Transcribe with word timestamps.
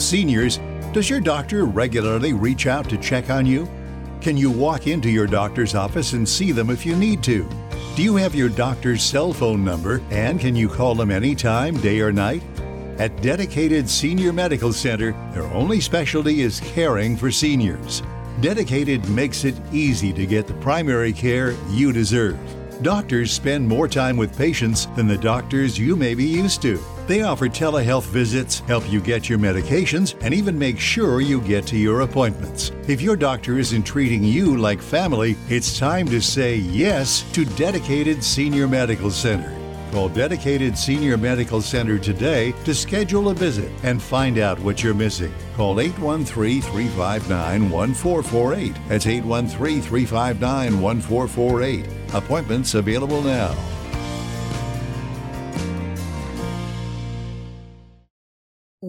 Seniors, 0.00 0.58
does 0.92 1.10
your 1.10 1.20
doctor 1.20 1.64
regularly 1.64 2.32
reach 2.32 2.66
out 2.66 2.88
to 2.88 2.96
check 2.96 3.30
on 3.30 3.44
you? 3.44 3.68
Can 4.20 4.36
you 4.36 4.50
walk 4.50 4.86
into 4.86 5.10
your 5.10 5.26
doctor's 5.26 5.74
office 5.74 6.12
and 6.12 6.28
see 6.28 6.52
them 6.52 6.70
if 6.70 6.86
you 6.86 6.96
need 6.96 7.22
to? 7.24 7.48
Do 7.94 8.02
you 8.02 8.16
have 8.16 8.34
your 8.34 8.48
doctor's 8.48 9.02
cell 9.02 9.32
phone 9.32 9.64
number 9.64 10.00
and 10.10 10.40
can 10.40 10.54
you 10.54 10.68
call 10.68 10.94
them 10.94 11.10
anytime, 11.10 11.76
day 11.78 12.00
or 12.00 12.12
night? 12.12 12.42
At 12.98 13.22
Dedicated 13.22 13.88
Senior 13.88 14.32
Medical 14.32 14.72
Center, 14.72 15.12
their 15.32 15.44
only 15.54 15.80
specialty 15.80 16.42
is 16.42 16.60
caring 16.60 17.16
for 17.16 17.30
seniors. 17.30 18.02
Dedicated 18.40 19.08
makes 19.08 19.44
it 19.44 19.54
easy 19.72 20.12
to 20.12 20.26
get 20.26 20.46
the 20.46 20.54
primary 20.54 21.12
care 21.12 21.52
you 21.70 21.92
deserve. 21.92 22.38
Doctors 22.82 23.32
spend 23.32 23.66
more 23.66 23.88
time 23.88 24.16
with 24.16 24.36
patients 24.38 24.86
than 24.96 25.08
the 25.08 25.18
doctors 25.18 25.78
you 25.78 25.96
may 25.96 26.14
be 26.14 26.24
used 26.24 26.62
to. 26.62 26.82
They 27.08 27.22
offer 27.22 27.48
telehealth 27.48 28.04
visits, 28.04 28.58
help 28.60 28.88
you 28.92 29.00
get 29.00 29.30
your 29.30 29.38
medications, 29.38 30.14
and 30.20 30.34
even 30.34 30.58
make 30.58 30.78
sure 30.78 31.22
you 31.22 31.40
get 31.40 31.66
to 31.68 31.76
your 31.78 32.02
appointments. 32.02 32.70
If 32.86 33.00
your 33.00 33.16
doctor 33.16 33.58
isn't 33.58 33.84
treating 33.84 34.22
you 34.22 34.58
like 34.58 34.82
family, 34.82 35.34
it's 35.48 35.78
time 35.78 36.06
to 36.08 36.20
say 36.20 36.56
yes 36.56 37.22
to 37.32 37.46
Dedicated 37.46 38.22
Senior 38.22 38.68
Medical 38.68 39.10
Center. 39.10 39.54
Call 39.90 40.10
Dedicated 40.10 40.76
Senior 40.76 41.16
Medical 41.16 41.62
Center 41.62 41.98
today 41.98 42.52
to 42.66 42.74
schedule 42.74 43.30
a 43.30 43.34
visit 43.34 43.72
and 43.84 44.02
find 44.02 44.36
out 44.36 44.58
what 44.58 44.82
you're 44.82 44.92
missing. 44.92 45.32
Call 45.56 45.80
813 45.80 46.60
359 46.60 47.70
1448. 47.70 48.76
That's 48.86 49.06
813 49.06 49.80
359 49.80 50.78
1448. 50.78 51.86
Appointments 52.12 52.74
available 52.74 53.22
now. 53.22 53.56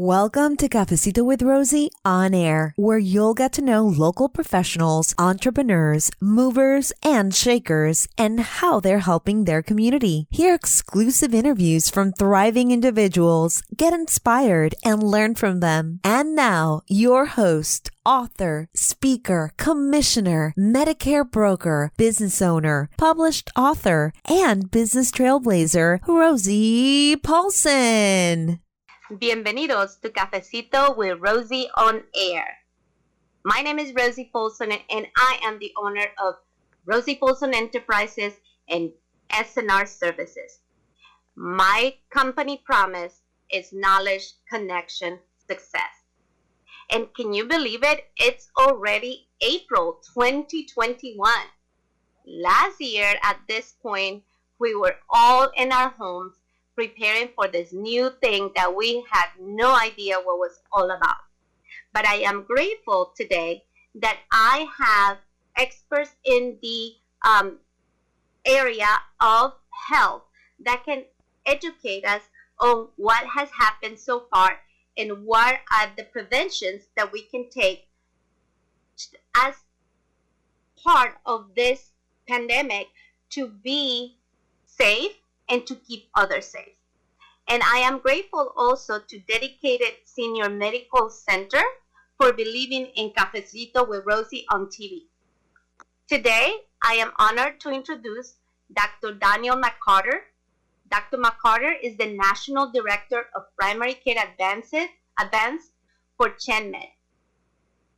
Welcome 0.02 0.55
to 0.59 0.70
Cafecito 0.70 1.26
with 1.26 1.41
Rosie 1.41 1.91
on 2.05 2.34
air, 2.34 2.73
where 2.77 2.97
you'll 2.97 3.33
get 3.33 3.52
to 3.55 3.61
know 3.61 3.86
local 3.86 4.30
professionals, 4.30 5.14
entrepreneurs, 5.17 6.09
movers, 6.22 6.94
and 7.03 7.36
shakers, 7.36 8.08
and 8.17 8.39
how 8.39 8.80
they're 8.80 9.00
helping 9.00 9.44
their 9.44 9.61
community. 9.61 10.25
Hear 10.30 10.53
exclusive 10.53 11.33
interviews 11.33 11.89
from 11.89 12.14
thriving 12.14 12.72
individuals, 12.72 13.61
get 13.75 13.91
inspired, 13.91 14.73
and 14.86 15.03
learn 15.03 15.36
from 15.36 15.59
them. 15.59 16.00
And 16.06 16.34
now, 16.34 16.80
your 16.88 17.25
host, 17.36 17.91
author, 18.06 18.69
speaker, 18.73 19.52
commissioner, 19.58 20.53
Medicare 20.58 21.30
broker, 21.30 21.91
business 21.97 22.41
owner, 22.41 22.89
published 22.95 23.52
author, 23.53 24.13
and 24.23 24.72
business 24.72 25.11
trailblazer, 25.11 26.00
Rosie 26.08 27.17
Paulson. 27.17 28.61
Bienvenidos 29.11 29.99
to 30.02 30.11
Cafecito 30.11 30.95
with 30.95 31.17
Rosie 31.19 31.67
on 31.75 32.03
Air. 32.15 32.59
My 33.43 33.63
name 33.63 33.79
is 33.79 33.91
Rosie 33.95 34.29
Folsom 34.31 34.71
and 34.71 35.07
I 35.17 35.39
am 35.41 35.57
the 35.57 35.73
owner 35.83 36.05
of 36.19 36.35
Rosie 36.85 37.17
Folsom 37.19 37.51
Enterprises 37.55 38.33
and 38.69 38.91
SNR 39.31 39.88
Services. 39.88 40.59
My 41.35 41.95
company 42.11 42.61
promise 42.63 43.21
is 43.51 43.73
knowledge, 43.73 44.33
connection, 44.47 45.17
success. 45.47 46.05
And 46.91 47.11
can 47.16 47.33
you 47.33 47.45
believe 47.45 47.83
it? 47.83 48.11
It's 48.16 48.51
already 48.59 49.27
April 49.41 50.01
2021. 50.13 51.31
Last 52.27 52.79
year 52.79 53.16
at 53.23 53.39
this 53.47 53.73
point, 53.81 54.23
we 54.59 54.75
were 54.75 54.97
all 55.09 55.49
in 55.57 55.71
our 55.71 55.89
homes 55.97 56.35
preparing 56.80 57.27
for 57.35 57.45
this 57.49 57.73
new 57.73 58.09
thing 58.22 58.49
that 58.55 58.73
we 58.73 59.03
had 59.11 59.27
no 59.38 59.75
idea 59.75 60.16
what 60.16 60.39
was 60.39 60.61
all 60.72 60.89
about. 60.91 61.17
But 61.94 62.08
I 62.08 62.19
am 62.19 62.44
grateful 62.44 63.11
today 63.17 63.66
that 63.95 64.17
I 64.31 64.66
have 64.80 65.17
experts 65.57 66.11
in 66.23 66.57
the 66.61 66.94
um, 67.28 67.57
area 68.45 68.88
of 69.19 69.56
health 69.90 70.23
that 70.63 70.85
can 70.85 71.03
educate 71.45 72.06
us 72.06 72.22
on 72.62 72.88
what 72.96 73.25
has 73.25 73.50
happened 73.51 74.00
so 74.00 74.23
far 74.31 74.51
and 74.97 75.25
what 75.25 75.56
are 75.75 75.91
the 75.97 76.03
preventions 76.03 76.84
that 76.96 77.11
we 77.11 77.23
can 77.23 77.50
take 77.50 77.90
as 79.35 79.56
part 80.81 81.16
of 81.25 81.56
this 81.57 81.91
pandemic 82.25 82.88
to 83.31 83.50
be 83.50 84.16
safe 84.66 85.17
and 85.49 85.65
to 85.67 85.75
keep 85.75 86.09
others 86.15 86.47
safe. 86.47 86.75
And 87.47 87.63
I 87.63 87.79
am 87.79 87.99
grateful 87.99 88.53
also 88.55 88.99
to 88.99 89.19
Dedicated 89.19 89.93
Senior 90.05 90.49
Medical 90.49 91.09
Center 91.09 91.63
for 92.17 92.31
believing 92.33 92.87
in 92.95 93.09
Cafecito 93.11 93.87
with 93.87 94.05
Rosie 94.05 94.45
on 94.51 94.67
TV. 94.67 95.07
Today, 96.07 96.57
I 96.83 96.93
am 96.93 97.11
honored 97.17 97.59
to 97.61 97.69
introduce 97.69 98.35
Dr. 98.73 99.13
Daniel 99.13 99.59
McCarter. 99.59 100.21
Dr. 100.91 101.17
McCarter 101.17 101.73
is 101.81 101.97
the 101.97 102.05
National 102.07 102.71
Director 102.71 103.27
of 103.35 103.43
Primary 103.57 103.95
Care 103.95 104.23
Advances, 104.23 104.89
Advance 105.19 105.71
for 106.17 106.29
ChenMed. 106.29 106.91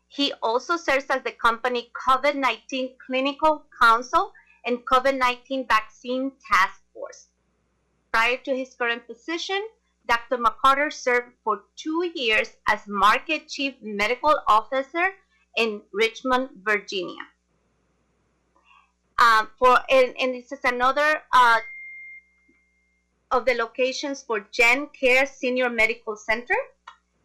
He 0.07 0.33
also 0.41 0.77
serves 0.77 1.05
as 1.09 1.23
the 1.23 1.31
company 1.31 1.91
COVID-19 2.07 2.97
Clinical 3.05 3.65
Council 3.81 4.31
and 4.65 4.85
COVID-19 4.85 5.67
Vaccine 5.67 6.31
Task 6.51 6.81
Force. 6.93 7.27
Prior 8.11 8.37
to 8.37 8.55
his 8.55 8.73
current 8.75 9.07
position, 9.07 9.61
Dr. 10.07 10.37
McCarter 10.37 10.91
served 10.91 11.33
for 11.43 11.63
two 11.77 12.11
years 12.13 12.57
as 12.67 12.81
Market 12.87 13.47
Chief 13.47 13.75
Medical 13.81 14.35
Officer 14.47 15.13
in 15.55 15.81
Richmond, 15.93 16.49
Virginia. 16.63 17.21
Uh, 19.17 19.45
for 19.57 19.77
and, 19.89 20.15
and, 20.19 20.33
this 20.33 20.51
is 20.51 20.59
another 20.63 21.21
uh, 21.31 21.59
of 23.29 23.45
the 23.45 23.53
locations 23.53 24.23
for 24.23 24.39
Gen 24.51 24.87
Care 24.99 25.25
Senior 25.25 25.69
Medical 25.69 26.17
Center, 26.17 26.55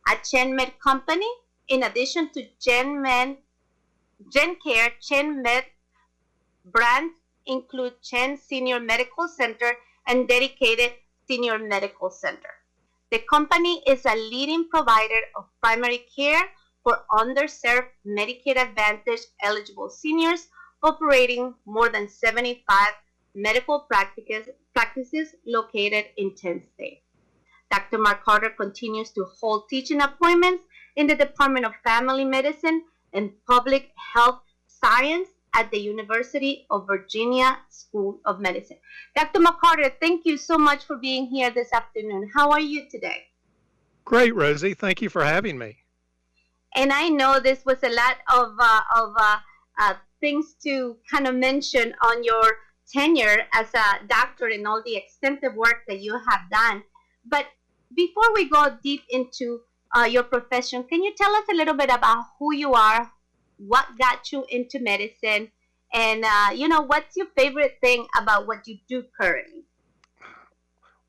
a 0.08 0.12
ChenMed 0.16 0.78
company. 0.78 1.28
In 1.68 1.82
addition 1.82 2.28
to 2.30 2.46
Gen 2.60 3.02
Med, 3.02 3.38
JenCare, 4.30 4.92
ChenMed 5.00 5.64
brands 6.64 7.14
include 7.46 8.00
Chen 8.02 8.36
Senior 8.36 8.78
Medical 8.78 9.26
Center 9.26 9.72
and 10.06 10.28
dedicated 10.28 10.92
senior 11.28 11.58
medical 11.58 12.10
center. 12.10 12.50
The 13.10 13.20
company 13.30 13.82
is 13.86 14.04
a 14.04 14.16
leading 14.16 14.68
provider 14.68 15.20
of 15.36 15.46
primary 15.62 16.06
care 16.14 16.50
for 16.82 17.04
underserved 17.10 17.88
Medicare 18.06 18.56
Advantage 18.56 19.20
eligible 19.42 19.90
seniors, 19.90 20.48
operating 20.82 21.54
more 21.64 21.88
than 21.88 22.08
75 22.08 22.64
medical 23.34 23.80
practices, 23.80 24.48
practices 24.74 25.34
located 25.46 26.06
in 26.16 26.34
10 26.34 26.62
states. 26.74 27.02
Dr. 27.70 27.98
McCarter 27.98 28.56
continues 28.56 29.10
to 29.10 29.24
hold 29.40 29.68
teaching 29.68 30.00
appointments 30.00 30.64
in 30.94 31.06
the 31.06 31.14
Department 31.16 31.66
of 31.66 31.74
Family 31.84 32.24
Medicine 32.24 32.84
and 33.12 33.32
Public 33.46 33.90
Health 34.14 34.40
Science 34.66 35.28
at 35.56 35.70
the 35.70 35.78
University 35.78 36.66
of 36.70 36.86
Virginia 36.86 37.58
School 37.70 38.20
of 38.26 38.40
Medicine. 38.40 38.76
Dr. 39.16 39.40
McCarter, 39.40 39.90
thank 40.00 40.26
you 40.26 40.36
so 40.36 40.58
much 40.58 40.84
for 40.84 40.96
being 40.96 41.26
here 41.26 41.50
this 41.50 41.72
afternoon. 41.72 42.30
How 42.34 42.50
are 42.50 42.60
you 42.60 42.88
today? 42.90 43.24
Great, 44.04 44.34
Rosie. 44.34 44.74
Thank 44.74 45.00
you 45.00 45.08
for 45.08 45.24
having 45.24 45.56
me. 45.56 45.78
And 46.74 46.92
I 46.92 47.08
know 47.08 47.40
this 47.40 47.64
was 47.64 47.82
a 47.82 47.88
lot 47.88 48.18
of, 48.32 48.54
uh, 48.60 48.80
of 48.96 49.14
uh, 49.18 49.38
uh, 49.78 49.94
things 50.20 50.54
to 50.62 50.96
kind 51.10 51.26
of 51.26 51.34
mention 51.34 51.94
on 52.02 52.22
your 52.22 52.58
tenure 52.92 53.46
as 53.54 53.72
a 53.74 54.06
doctor 54.06 54.48
and 54.48 54.66
all 54.66 54.82
the 54.84 54.94
extensive 54.94 55.54
work 55.54 55.84
that 55.88 56.00
you 56.00 56.12
have 56.28 56.42
done. 56.50 56.82
But 57.24 57.46
before 57.96 58.34
we 58.34 58.48
go 58.48 58.76
deep 58.82 59.04
into 59.08 59.60
uh, 59.96 60.04
your 60.04 60.22
profession, 60.22 60.84
can 60.84 61.02
you 61.02 61.14
tell 61.16 61.34
us 61.34 61.44
a 61.50 61.54
little 61.54 61.74
bit 61.74 61.90
about 61.90 62.26
who 62.38 62.52
you 62.52 62.74
are, 62.74 63.10
what 63.58 63.86
got 63.98 64.32
you 64.32 64.44
into 64.48 64.78
medicine, 64.78 65.50
and 65.92 66.24
uh, 66.24 66.50
you 66.54 66.68
know 66.68 66.82
what's 66.82 67.16
your 67.16 67.26
favorite 67.36 67.78
thing 67.80 68.06
about 68.18 68.46
what 68.46 68.66
you 68.66 68.78
do 68.88 69.04
currently. 69.18 69.64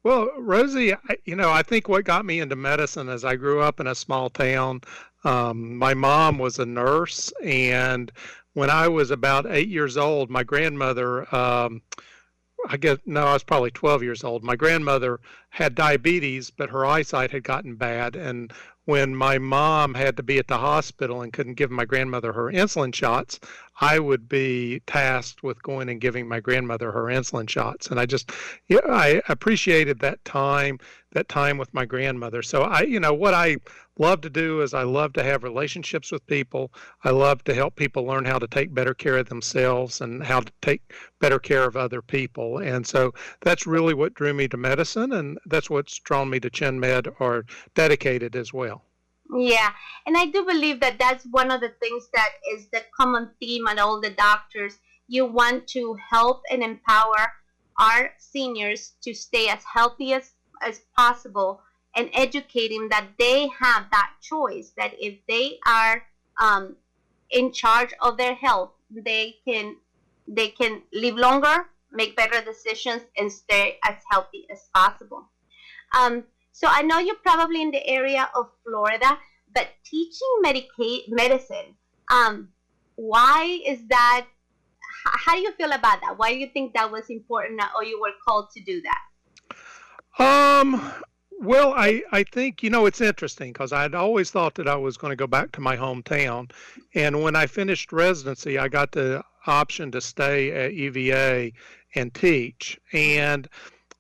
Well, 0.03 0.29
Rosie, 0.37 0.93
I, 0.93 1.17
you 1.25 1.35
know, 1.35 1.51
I 1.51 1.63
think 1.63 1.89
what 1.89 2.05
got 2.05 2.25
me 2.25 2.39
into 2.39 2.55
medicine 2.55 3.09
is 3.09 3.25
I 3.25 3.35
grew 3.35 3.61
up 3.61 3.79
in 3.79 3.87
a 3.87 3.95
small 3.95 4.29
town. 4.29 4.81
Um, 5.23 5.75
my 5.75 5.93
mom 5.93 6.37
was 6.37 6.59
a 6.59 6.65
nurse, 6.65 7.33
and 7.43 8.11
when 8.53 8.69
I 8.69 8.87
was 8.87 9.11
about 9.11 9.45
eight 9.49 9.67
years 9.67 9.97
old, 9.97 10.29
my 10.29 10.43
grandmother 10.43 11.33
um, 11.35 11.81
I 12.69 12.77
guess 12.77 12.97
no, 13.05 13.23
I 13.23 13.33
was 13.33 13.43
probably 13.43 13.71
12 13.71 14.03
years 14.03 14.23
old. 14.23 14.43
My 14.43 14.55
grandmother 14.55 15.19
had 15.49 15.75
diabetes, 15.75 16.51
but 16.51 16.69
her 16.69 16.85
eyesight 16.85 17.31
had 17.31 17.43
gotten 17.43 17.75
bad. 17.75 18.15
And 18.15 18.53
when 18.85 19.15
my 19.15 19.37
mom 19.37 19.95
had 19.95 20.15
to 20.15 20.23
be 20.23 20.37
at 20.37 20.47
the 20.47 20.57
hospital 20.57 21.21
and 21.21 21.33
couldn't 21.33 21.55
give 21.55 21.71
my 21.71 21.83
grandmother 21.83 22.31
her 22.31 22.51
insulin 22.51 22.93
shots, 22.93 23.39
I 23.81 23.99
would 23.99 24.29
be 24.29 24.81
tasked 24.87 25.43
with 25.43 25.61
going 25.61 25.89
and 25.89 25.99
giving 25.99 26.27
my 26.27 26.39
grandmother 26.39 26.91
her 26.91 27.03
insulin 27.03 27.49
shots. 27.49 27.87
And 27.87 27.99
I 27.99 28.05
just, 28.05 28.31
yeah, 28.67 28.79
I 28.87 29.21
appreciated 29.27 29.99
that 29.99 30.23
time 30.25 30.79
that 31.11 31.29
time 31.29 31.57
with 31.57 31.73
my 31.73 31.85
grandmother. 31.85 32.41
So 32.41 32.63
I, 32.63 32.81
you 32.81 32.99
know, 32.99 33.13
what 33.13 33.33
I 33.33 33.57
love 33.97 34.21
to 34.21 34.29
do 34.29 34.61
is 34.61 34.73
I 34.73 34.83
love 34.83 35.13
to 35.13 35.23
have 35.23 35.43
relationships 35.43 36.11
with 36.11 36.25
people. 36.27 36.71
I 37.03 37.09
love 37.09 37.43
to 37.45 37.53
help 37.53 37.75
people 37.75 38.03
learn 38.03 38.25
how 38.25 38.37
to 38.37 38.47
take 38.47 38.73
better 38.73 38.93
care 38.93 39.17
of 39.17 39.29
themselves 39.29 40.01
and 40.01 40.21
how 40.23 40.41
to 40.41 40.51
take 40.61 40.93
better 41.19 41.39
care 41.39 41.63
of 41.63 41.75
other 41.75 42.01
people. 42.01 42.59
And 42.59 42.85
so 42.85 43.13
that's 43.41 43.65
really 43.65 43.93
what 43.93 44.13
drew 44.13 44.33
me 44.33 44.47
to 44.49 44.57
medicine, 44.57 45.13
and 45.13 45.36
that's 45.45 45.69
what's 45.69 45.99
drawn 45.99 46.29
me 46.29 46.39
to 46.39 46.49
ChenMed 46.49 47.13
or 47.19 47.45
dedicated 47.75 48.35
as 48.35 48.53
well. 48.53 48.83
Yeah, 49.33 49.71
and 50.05 50.17
I 50.17 50.27
do 50.27 50.45
believe 50.45 50.79
that 50.79 50.99
that's 50.99 51.25
one 51.31 51.51
of 51.51 51.59
the 51.61 51.73
things 51.81 52.07
that 52.13 52.29
is 52.53 52.67
the 52.69 52.83
common 52.97 53.29
theme 53.39 53.67
on 53.67 53.77
all 53.77 53.99
the 53.99 54.11
doctors. 54.11 54.79
You 55.07 55.25
want 55.25 55.67
to 55.69 55.97
help 56.09 56.43
and 56.49 56.63
empower 56.63 57.33
our 57.79 58.11
seniors 58.17 58.93
to 59.03 59.13
stay 59.13 59.49
as 59.49 59.63
healthy 59.63 60.13
as, 60.13 60.31
as 60.61 60.81
possible 60.95 61.61
and 61.95 62.09
educating 62.13 62.89
that 62.89 63.07
they 63.17 63.49
have 63.59 63.85
that 63.91 64.11
choice 64.21 64.71
that 64.77 64.93
if 64.99 65.15
they 65.27 65.57
are 65.67 66.03
um, 66.39 66.75
in 67.31 67.51
charge 67.51 67.93
of 68.01 68.17
their 68.17 68.35
health 68.35 68.71
they 68.91 69.35
can 69.45 69.75
they 70.27 70.49
can 70.49 70.81
live 70.93 71.15
longer 71.15 71.65
make 71.97 72.15
better 72.15 72.39
decisions 72.41 73.01
and 73.17 73.29
stay 73.29 73.77
as 73.83 73.95
healthy 74.09 74.45
as 74.49 74.69
possible. 74.73 75.29
Um, 75.97 76.23
so 76.51 76.67
i 76.71 76.81
know 76.81 76.97
you're 76.97 77.23
probably 77.23 77.61
in 77.61 77.69
the 77.69 77.85
area 77.87 78.27
of 78.35 78.47
florida 78.63 79.19
but 79.53 79.67
teaching 79.85 80.33
medica- 80.41 81.05
medicine 81.07 81.75
um, 82.11 82.49
why 82.97 83.61
is 83.65 83.79
that? 83.89 84.27
How 85.05 85.35
do 85.35 85.41
you 85.41 85.51
feel 85.53 85.71
about 85.71 86.01
that? 86.01 86.15
Why 86.17 86.33
do 86.33 86.39
you 86.39 86.47
think 86.47 86.73
that 86.73 86.91
was 86.91 87.09
important 87.09 87.61
or 87.75 87.83
you 87.83 87.99
were 88.01 88.11
called 88.27 88.49
to 88.55 88.63
do 88.63 88.81
that? 88.81 90.23
Um 90.23 90.93
well, 91.39 91.73
I, 91.75 92.01
I 92.11 92.23
think, 92.23 92.63
you 92.63 92.71
know, 92.71 92.87
it's 92.87 92.99
interesting 92.99 93.53
because 93.53 93.71
I'd 93.71 93.93
always 93.93 94.31
thought 94.31 94.55
that 94.55 94.67
I 94.67 94.75
was 94.75 94.97
going 94.97 95.11
to 95.11 95.15
go 95.15 95.27
back 95.27 95.51
to 95.51 95.61
my 95.61 95.77
hometown. 95.77 96.49
And 96.95 97.21
when 97.21 97.35
I 97.35 97.45
finished 97.45 97.93
residency, 97.93 98.57
I 98.57 98.69
got 98.69 98.91
the 98.91 99.23
option 99.45 99.91
to 99.91 100.01
stay 100.01 100.51
at 100.51 100.73
UVA 100.73 101.53
and 101.95 102.13
teach. 102.13 102.79
And 102.93 103.47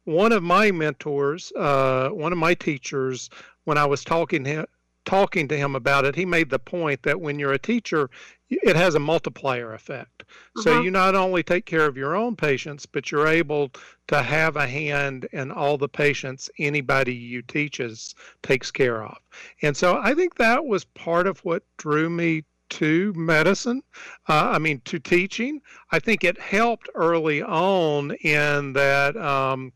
one 0.03 0.31
of 0.31 0.43
my 0.43 0.71
mentors, 0.71 1.51
uh, 1.55 2.09
one 2.09 2.31
of 2.31 2.37
my 2.37 2.53
teachers, 2.53 3.29
when 3.65 3.77
I 3.77 3.85
was 3.85 4.03
talking 4.03 4.43
to 4.45 4.49
him, 4.49 4.65
talking 5.05 5.47
to 5.47 5.57
him 5.57 5.75
about 5.75 6.05
it, 6.05 6.15
he 6.15 6.25
made 6.25 6.49
the 6.49 6.59
point 6.59 7.03
that 7.03 7.21
when 7.21 7.39
you're 7.39 7.53
a 7.53 7.59
teacher, 7.59 8.09
it 8.49 8.75
has 8.75 8.95
a 8.95 8.99
multiplier 8.99 9.73
effect. 9.73 10.23
Uh-huh. 10.27 10.61
So 10.61 10.81
you 10.81 10.91
not 10.91 11.15
only 11.15 11.43
take 11.43 11.65
care 11.65 11.85
of 11.85 11.97
your 11.97 12.15
own 12.15 12.35
patients, 12.35 12.85
but 12.85 13.11
you're 13.11 13.27
able 13.27 13.71
to 14.07 14.21
have 14.21 14.55
a 14.55 14.67
hand 14.67 15.27
in 15.31 15.51
all 15.51 15.77
the 15.77 15.89
patients 15.89 16.49
anybody 16.59 17.13
you 17.13 17.41
teaches 17.41 18.15
takes 18.43 18.71
care 18.71 19.03
of. 19.03 19.17
And 19.61 19.75
so 19.75 19.97
I 19.97 20.13
think 20.13 20.35
that 20.35 20.65
was 20.65 20.85
part 20.85 21.27
of 21.27 21.39
what 21.39 21.63
drew 21.77 22.09
me 22.09 22.43
to 22.69 23.13
medicine. 23.15 23.81
Uh, 24.27 24.51
I 24.53 24.59
mean, 24.59 24.81
to 24.85 24.99
teaching. 24.99 25.61
I 25.91 25.99
think 25.99 26.23
it 26.23 26.39
helped 26.39 26.89
early 26.95 27.41
on 27.41 28.11
in 28.21 28.73
that. 28.73 29.17
Um, 29.17 29.73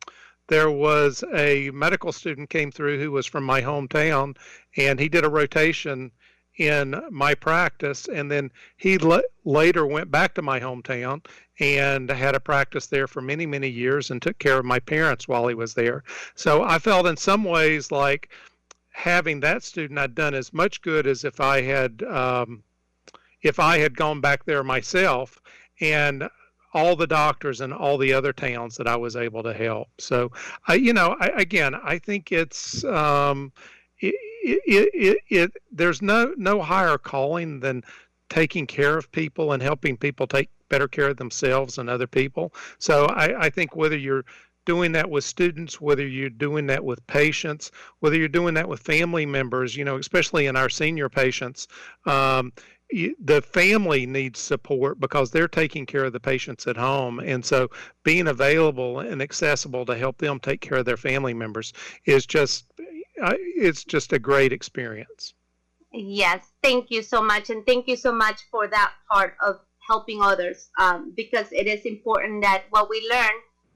there 0.52 0.70
was 0.70 1.24
a 1.34 1.72
medical 1.72 2.12
student 2.12 2.50
came 2.50 2.72
through 2.72 3.00
who 3.00 3.10
was 3.10 3.26
from 3.26 3.46
my 3.46 3.62
hometown 3.62 4.36
and 4.76 5.00
he 5.00 5.08
did 5.08 5.24
a 5.24 5.30
rotation 5.30 6.12
in 6.58 7.02
my 7.10 7.34
practice 7.34 8.10
and 8.10 8.30
then 8.30 8.52
he 8.76 8.98
le- 8.98 9.24
later 9.46 9.86
went 9.86 10.12
back 10.12 10.36
to 10.36 10.42
my 10.42 10.60
hometown 10.60 11.26
and 11.60 12.10
had 12.10 12.36
a 12.36 12.40
practice 12.40 12.88
there 12.88 13.08
for 13.08 13.22
many 13.22 13.46
many 13.46 13.70
years 13.70 14.12
and 14.12 14.22
took 14.22 14.38
care 14.40 14.60
of 14.60 14.66
my 14.66 14.78
parents 14.78 15.28
while 15.28 15.48
he 15.48 15.56
was 15.56 15.74
there 15.74 16.04
so 16.36 16.62
i 16.64 16.78
felt 16.78 17.08
in 17.08 17.16
some 17.16 17.46
ways 17.46 17.90
like 17.90 18.30
having 18.92 19.40
that 19.40 19.64
student 19.64 19.98
i'd 20.00 20.14
done 20.14 20.34
as 20.34 20.52
much 20.52 20.82
good 20.82 21.08
as 21.08 21.24
if 21.24 21.40
i 21.40 21.62
had 21.62 22.04
um, 22.04 22.62
if 23.44 23.60
i 23.60 23.78
had 23.78 23.96
gone 23.96 24.22
back 24.22 24.46
there 24.46 24.64
myself 24.64 25.40
and 25.82 26.28
all 26.74 26.96
the 26.96 27.08
doctors 27.08 27.62
in 27.62 27.74
all 27.74 27.98
the 27.98 28.14
other 28.14 28.32
towns 28.32 28.78
that 28.78 28.88
I 28.88 28.96
was 28.96 29.16
able 29.16 29.44
to 29.44 29.54
help. 29.54 29.90
So, 30.00 30.32
I, 30.68 30.76
you 30.76 30.94
know, 30.94 31.16
I, 31.20 31.28
again, 31.28 31.76
I 31.76 31.98
think 31.98 32.32
it's 32.32 32.84
um, 32.86 33.52
it, 34.00 34.16
it, 34.44 34.90
it, 34.94 35.18
it, 35.30 35.52
there's 35.72 36.02
no 36.02 36.34
no 36.38 36.62
higher 36.62 36.98
calling 36.98 37.60
than 37.60 37.84
taking 38.30 38.66
care 38.66 38.98
of 38.98 39.12
people 39.12 39.52
and 39.52 39.62
helping 39.62 39.98
people 39.98 40.26
take 40.26 40.50
better 40.70 40.88
care 40.88 41.10
of 41.10 41.18
themselves 41.18 41.78
and 41.78 41.90
other 41.90 42.08
people. 42.08 42.54
So, 42.80 43.06
I, 43.08 43.46
I 43.46 43.50
think 43.50 43.76
whether 43.76 43.98
you're 43.98 44.26
doing 44.66 44.92
that 44.94 45.10
with 45.10 45.24
students, 45.24 45.82
whether 45.82 46.08
you're 46.08 46.30
doing 46.30 46.68
that 46.68 46.84
with 46.84 47.06
patients, 47.08 47.72
whether 48.00 48.16
you're 48.16 48.28
doing 48.28 48.54
that 48.54 48.70
with 48.70 48.80
family 48.80 49.26
members, 49.26 49.76
you 49.76 49.84
know, 49.84 49.98
especially 49.98 50.46
in 50.46 50.56
our 50.56 50.70
senior 50.70 51.10
patients, 51.10 51.68
um, 52.06 52.54
the 52.92 53.42
family 53.42 54.06
needs 54.06 54.40
support 54.40 55.00
because 55.00 55.32
they're 55.32 55.48
taking 55.48 55.86
care 55.86 56.06
of 56.06 56.14
the 56.14 56.20
patients 56.20 56.68
at 56.68 56.78
home. 56.78 57.20
And 57.20 57.46
so 57.46 57.70
being 58.04 58.28
available 58.28 59.00
and 59.00 59.22
accessible 59.22 59.86
to 59.86 59.98
help 59.98 60.18
them 60.18 60.40
take 60.40 60.62
care 60.62 60.80
of 60.80 60.86
their 60.86 60.98
family 60.98 61.34
members 61.34 61.74
is 62.06 62.26
just 62.26 62.66
it's 63.18 63.84
just 63.84 64.14
a 64.14 64.20
great 64.20 64.52
experience. 64.52 65.34
Yes 65.92 66.52
thank 66.64 66.92
you 66.92 67.02
so 67.02 67.22
much. 67.22 67.50
And 67.50 67.66
thank 67.66 67.88
you 67.88 67.96
so 67.96 68.12
much 68.12 68.42
for 68.50 68.68
that 68.68 68.94
part 69.12 69.36
of 69.44 69.60
helping 69.88 70.22
others 70.22 70.70
um, 70.80 71.14
because 71.16 71.48
it 71.52 71.68
is 71.68 71.86
important 71.86 72.44
that 72.44 72.64
what 72.70 72.90
we 72.90 73.08
learn 73.12 73.32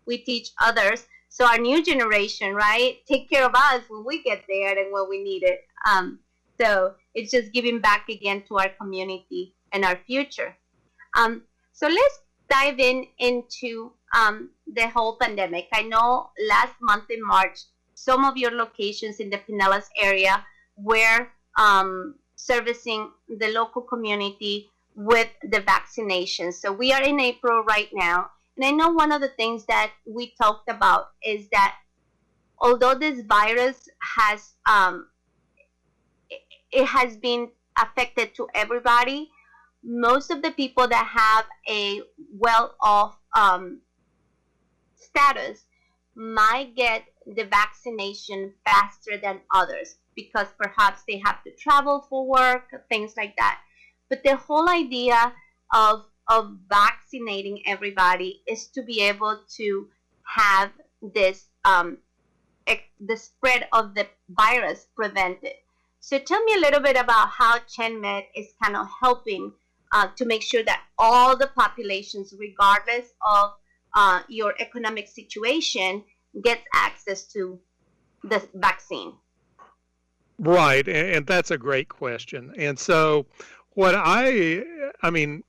we 0.06 0.20
teach 0.20 0.50
others. 0.62 1.08
So 1.30 1.46
our 1.46 1.58
new 1.58 1.84
generation 1.84 2.54
right 2.54 2.98
take 3.08 3.30
care 3.30 3.46
of 3.46 3.54
us 3.56 3.82
when 3.90 4.06
we 4.06 4.24
get 4.24 4.44
there 4.48 4.78
and 4.78 4.94
when 4.94 5.10
we 5.10 5.24
need 5.24 5.44
it. 5.44 5.62
Um, 5.90 6.20
so 6.60 6.96
it's 7.14 7.32
just 7.32 7.52
giving 7.54 7.80
back 7.80 8.08
again 8.10 8.44
to 8.48 8.58
our 8.58 8.70
community 8.70 9.56
and 9.72 9.84
our 9.84 9.98
future. 10.08 10.56
Um, 11.18 11.44
so 11.72 11.88
let's 11.88 12.20
dive 12.50 12.80
in 12.80 13.06
into 13.20 13.92
um, 14.16 14.50
the 14.74 14.88
whole 14.90 15.18
pandemic. 15.18 15.68
I 15.74 15.84
know 15.84 16.30
last 16.48 16.74
month 16.82 17.10
in 17.10 17.26
March, 17.26 17.60
some 17.96 18.26
of 18.26 18.38
your 18.38 18.52
locations 18.52 19.20
in 19.20 19.30
the 19.30 19.38
Pinellas 19.38 19.88
area 20.02 20.46
were 20.78 21.28
um, 21.58 22.16
servicing 22.36 23.12
the 23.28 23.48
local 23.50 23.82
community 23.82 24.70
with 24.96 25.30
the 25.44 25.62
vaccination. 25.62 26.52
So 26.52 26.72
we 26.72 26.94
are 26.94 27.04
in 27.04 27.20
April 27.20 27.64
right 27.64 27.90
now. 27.94 28.30
And 28.56 28.66
I 28.66 28.72
know 28.72 28.92
one 28.92 29.12
of 29.12 29.22
the 29.22 29.30
things 29.30 29.66
that 29.66 29.92
we 30.06 30.34
talked 30.42 30.70
about 30.70 31.08
is 31.24 31.50
that 31.50 31.76
although 32.60 32.96
this 32.96 33.22
virus 33.22 33.90
has 34.00 34.54
um, 34.70 35.08
it 36.72 36.86
has 36.86 37.18
been 37.18 37.50
affected 37.78 38.36
to 38.36 38.48
everybody. 38.54 39.30
Most 39.84 40.32
of 40.32 40.42
the 40.42 40.52
people 40.52 40.88
that 40.88 41.06
have 41.06 41.46
a 41.70 42.02
well 42.32 42.76
off 42.82 43.18
um, 43.36 43.82
status 44.96 45.66
might 46.16 46.76
get 46.76 47.04
the 47.26 47.44
vaccination 47.46 48.54
faster 48.66 49.18
than 49.22 49.42
others 49.54 49.98
because 50.16 50.48
perhaps 50.58 51.04
they 51.08 51.22
have 51.26 51.44
to 51.44 51.52
travel 51.52 52.06
for 52.10 52.26
work, 52.28 52.70
things 52.90 53.16
like 53.18 53.36
that. 53.38 53.62
But 54.10 54.24
the 54.24 54.36
whole 54.36 54.70
idea 54.70 55.34
of 55.74 56.06
of 56.28 56.58
vaccinating 56.68 57.62
everybody 57.68 58.42
is 58.48 58.68
to 58.68 58.82
be 58.82 59.02
able 59.02 59.44
to 59.58 59.88
have 60.26 60.72
this 61.14 61.48
um, 61.66 62.00
the 63.00 63.18
spread 63.18 63.68
of 63.74 63.94
the 63.94 64.08
virus 64.30 64.88
prevented. 64.96 65.54
So 66.06 66.20
tell 66.20 66.44
me 66.44 66.54
a 66.54 66.60
little 66.60 66.82
bit 66.82 66.98
about 66.98 67.30
how 67.30 67.58
ChenMed 67.58 68.26
is 68.36 68.54
kind 68.62 68.78
of 68.78 68.88
helping 69.02 69.52
uh, 69.92 70.10
to 70.18 70.26
make 70.26 70.44
sure 70.44 70.62
that 70.64 70.84
all 71.00 71.36
the 71.36 71.48
populations, 71.48 72.32
regardless 72.38 73.08
of 73.26 73.54
uh, 73.96 74.20
your 74.28 74.54
economic 74.60 75.08
situation, 75.08 76.04
gets 76.44 76.62
access 76.76 77.24
to 77.34 77.60
the 78.24 78.48
vaccine. 78.54 79.14
Right, 80.38 80.88
and 80.88 81.26
that's 81.26 81.50
a 81.50 81.58
great 81.58 81.90
question. 81.90 82.54
And 82.56 82.78
so, 82.78 83.26
what 83.72 83.96
I, 83.98 84.64
I 85.02 85.10
mean, 85.10 85.44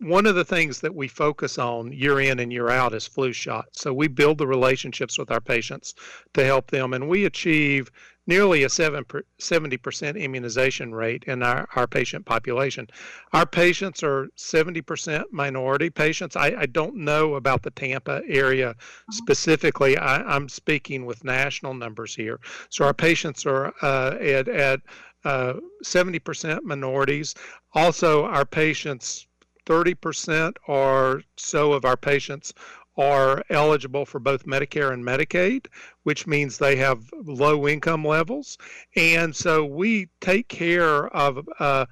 one 0.00 0.26
of 0.26 0.34
the 0.34 0.44
things 0.44 0.80
that 0.80 0.94
we 0.94 1.08
focus 1.08 1.58
on 1.58 1.92
year 1.92 2.20
in 2.20 2.40
and 2.40 2.52
year 2.52 2.68
out 2.68 2.94
is 2.94 3.06
flu 3.06 3.32
shot. 3.32 3.66
So 3.72 3.92
we 3.92 4.08
build 4.08 4.38
the 4.38 4.46
relationships 4.46 5.18
with 5.18 5.30
our 5.30 5.40
patients 5.40 5.94
to 6.34 6.44
help 6.44 6.70
them, 6.70 6.92
and 6.92 7.08
we 7.08 7.24
achieve 7.24 7.90
nearly 8.26 8.64
a 8.64 8.68
70% 8.68 10.18
immunization 10.20 10.94
rate 10.94 11.24
in 11.26 11.42
our, 11.42 11.68
our 11.76 11.86
patient 11.86 12.24
population. 12.24 12.88
Our 13.32 13.46
patients 13.46 14.02
are 14.02 14.28
70% 14.36 15.24
minority 15.30 15.90
patients. 15.90 16.34
I, 16.34 16.54
I 16.58 16.66
don't 16.66 16.96
know 16.96 17.34
about 17.34 17.62
the 17.62 17.70
Tampa 17.70 18.22
area 18.26 18.70
mm-hmm. 18.70 19.12
specifically. 19.12 19.96
I, 19.96 20.36
am 20.36 20.48
speaking 20.48 21.04
with 21.04 21.24
national 21.24 21.74
numbers 21.74 22.14
here. 22.14 22.40
So 22.70 22.84
our 22.84 22.94
patients 22.94 23.44
are 23.46 23.74
uh, 23.82 24.16
at, 24.20 24.48
at 24.48 24.80
uh, 25.24 25.54
70% 25.84 26.62
minorities. 26.62 27.34
Also, 27.74 28.24
our 28.24 28.44
patients 28.44 29.26
30% 29.66 30.56
or 30.66 31.22
so 31.36 31.72
of 31.72 31.84
our 31.84 31.96
patients 31.96 32.52
are 32.96 33.42
eligible 33.50 34.06
for 34.06 34.20
both 34.20 34.46
Medicare 34.46 34.92
and 34.92 35.04
Medicaid, 35.04 35.66
which 36.04 36.26
means 36.26 36.58
they 36.58 36.76
have 36.76 37.10
low 37.24 37.66
income 37.66 38.04
levels. 38.04 38.56
And 38.96 39.34
so 39.34 39.64
we 39.64 40.08
take 40.20 40.48
care 40.48 41.08
of 41.08 41.48
uh, 41.58 41.86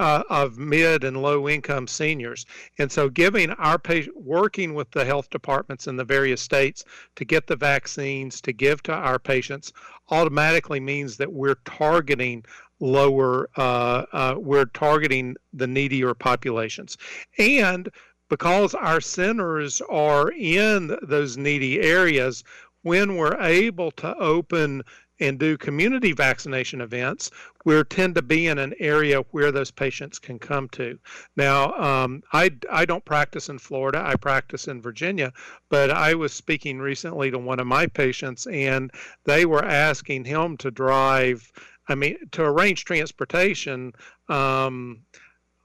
uh, 0.00 0.22
of 0.30 0.56
mid 0.56 1.04
and 1.04 1.20
low 1.20 1.46
income 1.46 1.86
seniors. 1.86 2.46
And 2.78 2.90
so, 2.90 3.10
giving 3.10 3.50
our 3.50 3.78
patient, 3.78 4.16
working 4.16 4.72
with 4.72 4.90
the 4.92 5.04
health 5.04 5.28
departments 5.28 5.86
in 5.86 5.96
the 5.96 6.04
various 6.04 6.40
states 6.40 6.84
to 7.16 7.24
get 7.26 7.46
the 7.46 7.56
vaccines 7.56 8.40
to 8.42 8.52
give 8.52 8.82
to 8.84 8.94
our 8.94 9.18
patients 9.18 9.74
automatically 10.10 10.80
means 10.80 11.18
that 11.18 11.30
we're 11.30 11.58
targeting 11.66 12.44
lower, 12.80 13.48
uh, 13.56 14.04
uh, 14.12 14.34
we're 14.38 14.64
targeting 14.64 15.36
the 15.52 15.66
needier 15.66 16.14
populations. 16.14 16.96
And 17.38 17.88
because 18.28 18.74
our 18.74 19.00
centers 19.00 19.80
are 19.88 20.30
in 20.32 20.96
those 21.02 21.36
needy 21.36 21.80
areas, 21.80 22.42
when 22.82 23.16
we're 23.16 23.38
able 23.40 23.90
to 23.92 24.16
open 24.16 24.82
and 25.20 25.38
do 25.38 25.58
community 25.58 26.12
vaccination 26.12 26.80
events, 26.80 27.30
we 27.66 27.82
tend 27.84 28.14
to 28.14 28.22
be 28.22 28.46
in 28.46 28.58
an 28.58 28.72
area 28.80 29.20
where 29.32 29.52
those 29.52 29.70
patients 29.70 30.18
can 30.18 30.38
come 30.38 30.66
to. 30.70 30.98
Now, 31.36 31.74
um, 31.74 32.22
I, 32.32 32.50
I 32.70 32.86
don't 32.86 33.04
practice 33.04 33.50
in 33.50 33.58
Florida, 33.58 34.02
I 34.02 34.16
practice 34.16 34.66
in 34.66 34.80
Virginia, 34.80 35.32
but 35.68 35.90
I 35.90 36.14
was 36.14 36.32
speaking 36.32 36.78
recently 36.78 37.30
to 37.30 37.38
one 37.38 37.60
of 37.60 37.66
my 37.66 37.86
patients, 37.86 38.46
and 38.46 38.90
they 39.24 39.44
were 39.44 39.64
asking 39.64 40.24
him 40.24 40.56
to 40.58 40.70
drive, 40.70 41.52
I 41.90 41.94
mean, 41.94 42.16
to 42.32 42.42
arrange 42.42 42.84
transportation. 42.84 43.92
Um, 44.28 45.02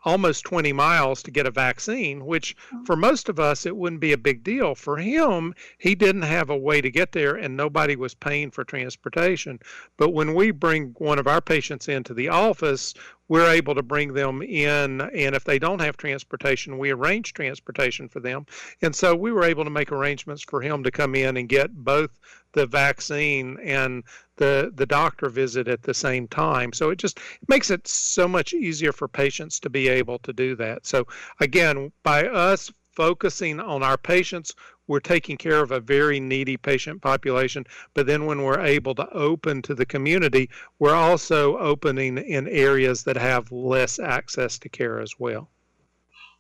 almost 0.05 0.46
20 0.46 0.72
miles 0.72 1.24
to 1.24 1.32
get 1.32 1.48
a 1.48 1.51
vaccine, 1.51 2.25
which 2.25 2.55
oh. 2.72 2.84
for 2.86 2.96
most 2.96 3.27
of 3.27 3.39
us, 3.39 3.65
it 3.65 3.75
wouldn't 3.75 4.00
be 4.00 4.13
a 4.13 4.17
big 4.17 4.44
deal. 4.44 4.75
For 4.75 4.98
him, 4.98 5.53
he 5.79 5.96
didn't 5.96 6.22
have 6.22 6.50
a 6.50 6.58
way 6.58 6.79
to 6.79 6.91
get 6.91 7.12
there 7.12 7.36
and 7.36 7.58
nobody 7.58 7.96
was 7.96 8.13
paying 8.13 8.51
for 8.51 8.63
transportation. 8.63 9.60
But 9.98 10.12
when 10.12 10.36
we 10.36 10.51
bring 10.51 10.94
one 11.00 11.20
of 11.20 11.27
our 11.27 11.41
patients 11.41 11.88
into 11.88 12.13
the 12.13 12.29
office, 12.29 12.94
we're 13.27 13.50
able 13.50 13.74
to 13.74 13.82
bring 13.82 14.13
them 14.13 14.41
in 14.44 15.01
and 15.01 15.36
if 15.36 15.44
they 15.44 15.58
don't 15.58 15.82
have 15.82 15.98
transportation 15.98 16.77
we 16.77 16.91
arrange 16.91 17.34
transportation 17.34 18.08
for 18.08 18.20
them 18.20 18.46
and 18.84 18.96
so 18.96 19.15
we 19.15 19.32
were 19.32 19.44
able 19.44 19.63
to 19.63 19.70
make 19.70 19.91
arrangements 19.91 20.44
for 20.44 20.62
him 20.62 20.84
to 20.84 20.91
come 20.91 21.15
in 21.15 21.36
and 21.38 21.50
get 21.50 21.74
both 21.74 22.20
the 22.55 22.65
vaccine 22.65 23.57
and 23.63 24.03
the 24.38 24.71
the 24.75 24.85
doctor 24.85 25.29
visit 25.29 25.67
at 25.67 25.83
the 25.83 25.93
same 25.93 26.27
time 26.27 26.74
so 26.74 26.89
it 26.89 26.97
just 26.97 27.19
makes 27.47 27.69
it 27.69 27.88
so 27.88 28.27
much 28.27 28.53
easier 28.53 28.91
for 28.91 29.07
patients 29.07 29.59
to 29.59 29.69
be 29.69 29.88
able 29.88 30.17
to 30.19 30.33
do 30.33 30.55
that 30.55 30.85
so 30.85 31.05
again 31.39 31.91
by 32.03 32.25
us 32.25 32.71
focusing 32.93 33.59
on 33.59 33.83
our 33.83 33.97
patients 33.97 34.55
we're 34.88 35.00
taking 35.00 35.35
care 35.35 35.62
of 35.62 35.71
a 35.71 35.79
very 35.79 36.19
needy 36.19 36.57
patient 36.57 37.01
population. 37.01 37.65
But 37.95 38.05
then 38.05 38.25
when 38.25 38.43
we're 38.43 38.59
able 38.59 38.93
to 38.95 39.09
open 39.12 39.63
to 39.63 39.74
the 39.74 39.85
community, 39.85 40.50
we're 40.77 40.93
also 40.93 41.57
opening 41.57 42.17
in 42.19 42.47
areas 42.47 43.03
that 43.03 43.17
have 43.17 43.51
less 43.51 43.97
access 43.97 44.59
to 44.59 44.69
care 44.69 45.00
as 45.00 45.15
well. 45.17 45.50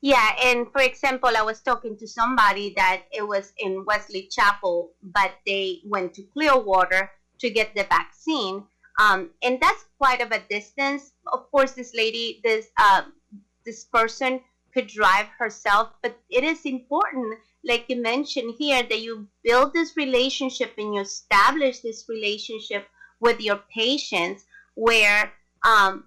Yeah, 0.01 0.35
and 0.43 0.71
for 0.71 0.81
example, 0.81 1.31
I 1.35 1.41
was 1.41 1.61
talking 1.61 1.97
to 1.97 2.07
somebody 2.07 2.73
that 2.75 3.03
it 3.11 3.27
was 3.27 3.53
in 3.57 3.85
Wesley 3.85 4.29
Chapel, 4.31 4.91
but 5.01 5.31
they 5.45 5.81
went 5.85 6.13
to 6.15 6.23
Clearwater 6.23 7.11
to 7.39 7.49
get 7.49 7.73
the 7.75 7.83
vaccine. 7.83 8.63
Um, 8.99 9.31
and 9.43 9.59
that's 9.59 9.85
quite 9.97 10.21
of 10.21 10.31
a 10.31 10.39
distance. 10.49 11.11
Of 11.27 11.49
course, 11.51 11.71
this 11.71 11.93
lady, 11.95 12.39
this 12.43 12.67
uh, 12.77 13.03
this 13.65 13.85
person 13.85 14.41
could 14.73 14.87
drive 14.87 15.27
herself, 15.39 15.89
but 16.01 16.17
it 16.29 16.43
is 16.43 16.65
important 16.65 17.39
like 17.65 17.85
you 17.89 18.01
mentioned 18.01 18.53
here, 18.57 18.83
that 18.83 19.01
you 19.01 19.27
build 19.43 19.73
this 19.73 19.97
relationship 19.97 20.73
and 20.77 20.93
you 20.93 21.01
establish 21.01 21.79
this 21.79 22.05
relationship 22.07 22.87
with 23.19 23.41
your 23.41 23.59
patients 23.73 24.45
where 24.75 25.33
um, 25.63 26.05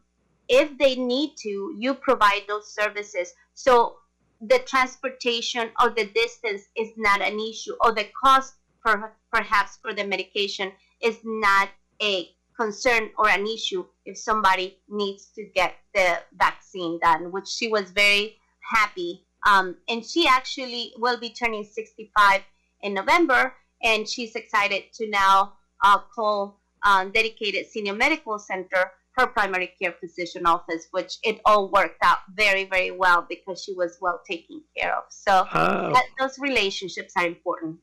if 0.49 0.78
they 0.78 0.95
need 0.95 1.35
to, 1.42 1.75
you 1.76 1.95
provide 1.95 2.42
those 2.47 2.73
services. 2.73 3.33
So 3.58 3.96
the 4.40 4.60
transportation 4.60 5.70
or 5.82 5.90
the 5.90 6.06
distance 6.06 6.62
is 6.76 6.90
not 6.96 7.20
an 7.20 7.40
issue, 7.40 7.74
or 7.80 7.92
the 7.92 8.06
cost 8.22 8.54
per, 8.84 9.12
perhaps 9.32 9.78
for 9.82 9.92
the 9.92 10.04
medication 10.04 10.70
is 11.00 11.18
not 11.24 11.68
a 12.00 12.30
concern 12.56 13.10
or 13.18 13.28
an 13.28 13.48
issue 13.48 13.84
if 14.04 14.16
somebody 14.16 14.78
needs 14.88 15.26
to 15.34 15.42
get 15.56 15.74
the 15.92 16.20
vaccine 16.38 17.00
done, 17.02 17.32
which 17.32 17.48
she 17.48 17.66
was 17.66 17.90
very 17.90 18.36
happy 18.60 19.24
um, 19.44 19.76
and 19.88 20.06
she 20.06 20.28
actually 20.28 20.92
will 20.96 21.18
be 21.18 21.30
turning 21.30 21.64
65 21.64 22.42
in 22.82 22.94
November, 22.94 23.54
and 23.82 24.08
she's 24.08 24.36
excited 24.36 24.84
to 24.94 25.10
now 25.10 25.54
uh, 25.82 25.98
call 26.14 26.60
um, 26.86 27.10
dedicated 27.10 27.66
senior 27.66 27.94
medical 27.94 28.38
center 28.38 28.92
her 29.18 29.26
primary 29.26 29.72
care 29.80 29.94
physician 30.00 30.46
office, 30.46 30.88
which 30.92 31.18
it 31.25 31.40
all 31.44 31.70
worked 31.70 31.98
out 32.02 32.18
very, 32.34 32.64
very 32.64 32.92
well 32.92 33.26
because 33.28 33.62
she 33.62 33.75
was 33.75 33.98
well 34.00 34.20
taken 34.28 34.62
care 34.76 34.96
of. 34.96 35.04
So 35.08 35.44
oh. 35.52 35.92
that, 35.92 36.04
those 36.18 36.38
relationships 36.38 37.12
are 37.16 37.26
important. 37.26 37.78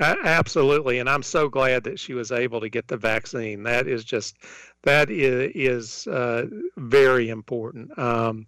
Absolutely, 0.00 1.00
and 1.00 1.08
I'm 1.08 1.24
so 1.24 1.48
glad 1.48 1.82
that 1.84 1.98
she 1.98 2.14
was 2.14 2.30
able 2.30 2.60
to 2.60 2.68
get 2.68 2.86
the 2.86 2.96
vaccine. 2.96 3.64
That 3.64 3.88
is 3.88 4.04
just 4.04 4.36
that 4.84 5.10
is, 5.10 5.50
is 5.56 6.06
uh, 6.06 6.46
very 6.76 7.30
important. 7.30 7.98
Um, 7.98 8.46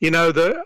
you 0.00 0.10
know, 0.10 0.32
the 0.32 0.60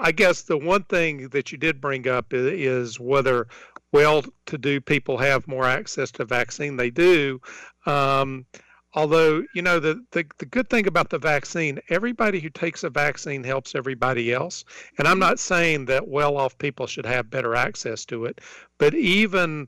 I 0.00 0.10
guess 0.10 0.42
the 0.42 0.58
one 0.58 0.82
thing 0.84 1.28
that 1.28 1.52
you 1.52 1.58
did 1.58 1.80
bring 1.80 2.08
up 2.08 2.26
is 2.32 2.98
whether 2.98 3.46
well-to-do 3.92 4.80
people 4.80 5.18
have 5.18 5.46
more 5.46 5.66
access 5.66 6.10
to 6.12 6.24
vaccine. 6.24 6.76
They 6.76 6.90
do. 6.90 7.40
Um, 7.86 8.46
although 8.94 9.42
you 9.54 9.62
know 9.62 9.78
the, 9.78 10.02
the 10.10 10.24
the 10.38 10.46
good 10.46 10.68
thing 10.68 10.86
about 10.86 11.10
the 11.10 11.18
vaccine 11.18 11.80
everybody 11.88 12.40
who 12.40 12.50
takes 12.50 12.84
a 12.84 12.90
vaccine 12.90 13.42
helps 13.42 13.74
everybody 13.74 14.32
else 14.32 14.64
and 14.98 15.06
i'm 15.06 15.14
mm-hmm. 15.14 15.20
not 15.20 15.38
saying 15.38 15.84
that 15.84 16.08
well 16.08 16.36
off 16.36 16.56
people 16.58 16.86
should 16.86 17.06
have 17.06 17.30
better 17.30 17.54
access 17.54 18.04
to 18.04 18.24
it 18.24 18.40
but 18.78 18.94
even 18.94 19.66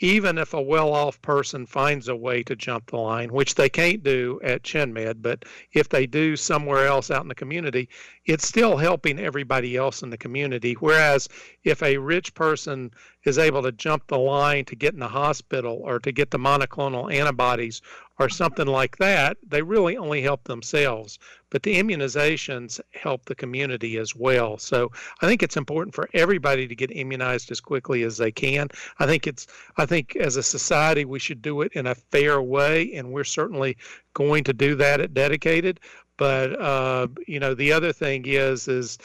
even 0.00 0.38
if 0.38 0.52
a 0.52 0.60
well-off 0.60 1.20
person 1.22 1.64
finds 1.64 2.08
a 2.08 2.16
way 2.16 2.42
to 2.42 2.56
jump 2.56 2.90
the 2.90 2.96
line, 2.96 3.32
which 3.32 3.54
they 3.54 3.68
can't 3.68 4.02
do 4.02 4.40
at 4.42 4.62
ChenMed, 4.62 5.22
but 5.22 5.44
if 5.72 5.88
they 5.88 6.04
do 6.06 6.34
somewhere 6.34 6.86
else 6.86 7.10
out 7.10 7.22
in 7.22 7.28
the 7.28 7.34
community, 7.34 7.88
it's 8.26 8.46
still 8.46 8.76
helping 8.76 9.20
everybody 9.20 9.76
else 9.76 10.02
in 10.02 10.10
the 10.10 10.18
community. 10.18 10.72
Whereas 10.74 11.28
if 11.62 11.82
a 11.82 11.96
rich 11.98 12.34
person 12.34 12.90
is 13.24 13.38
able 13.38 13.62
to 13.62 13.72
jump 13.72 14.06
the 14.08 14.18
line 14.18 14.64
to 14.66 14.76
get 14.76 14.94
in 14.94 15.00
the 15.00 15.08
hospital 15.08 15.80
or 15.84 16.00
to 16.00 16.10
get 16.10 16.30
the 16.30 16.38
monoclonal 16.38 17.12
antibodies 17.12 17.80
or 18.18 18.28
something 18.28 18.66
like 18.66 18.96
that, 18.98 19.36
they 19.46 19.62
really 19.62 19.96
only 19.96 20.22
help 20.22 20.44
themselves. 20.44 21.18
But 21.50 21.62
the 21.62 21.76
immunizations 21.76 22.80
help 22.92 23.24
the 23.24 23.34
community 23.34 23.96
as 23.98 24.14
well. 24.14 24.58
So 24.58 24.92
I 25.20 25.26
think 25.26 25.42
it's 25.42 25.56
important 25.56 25.94
for 25.94 26.08
everybody 26.14 26.66
to 26.68 26.74
get 26.74 26.94
immunized 26.94 27.50
as 27.50 27.60
quickly 27.60 28.02
as 28.02 28.16
they 28.16 28.30
can. 28.30 28.68
I 28.98 29.06
think 29.06 29.26
it's 29.26 29.46
I 29.76 29.86
think 29.86 30.16
as 30.16 30.36
a 30.36 30.42
society 30.42 31.04
we 31.04 31.18
should 31.18 31.42
do 31.42 31.62
it 31.62 31.72
in 31.72 31.86
a 31.86 31.94
fair 31.94 32.40
way, 32.40 32.92
and 32.94 33.12
we're 33.12 33.24
certainly 33.24 33.76
going 34.14 34.44
to 34.44 34.52
do 34.52 34.74
that 34.76 35.00
at 35.00 35.14
Dedicated. 35.14 35.80
But 36.16 36.60
uh, 36.60 37.08
you 37.26 37.40
know, 37.40 37.54
the 37.54 37.72
other 37.72 37.92
thing 37.92 38.24
is 38.26 38.68
is 38.68 38.98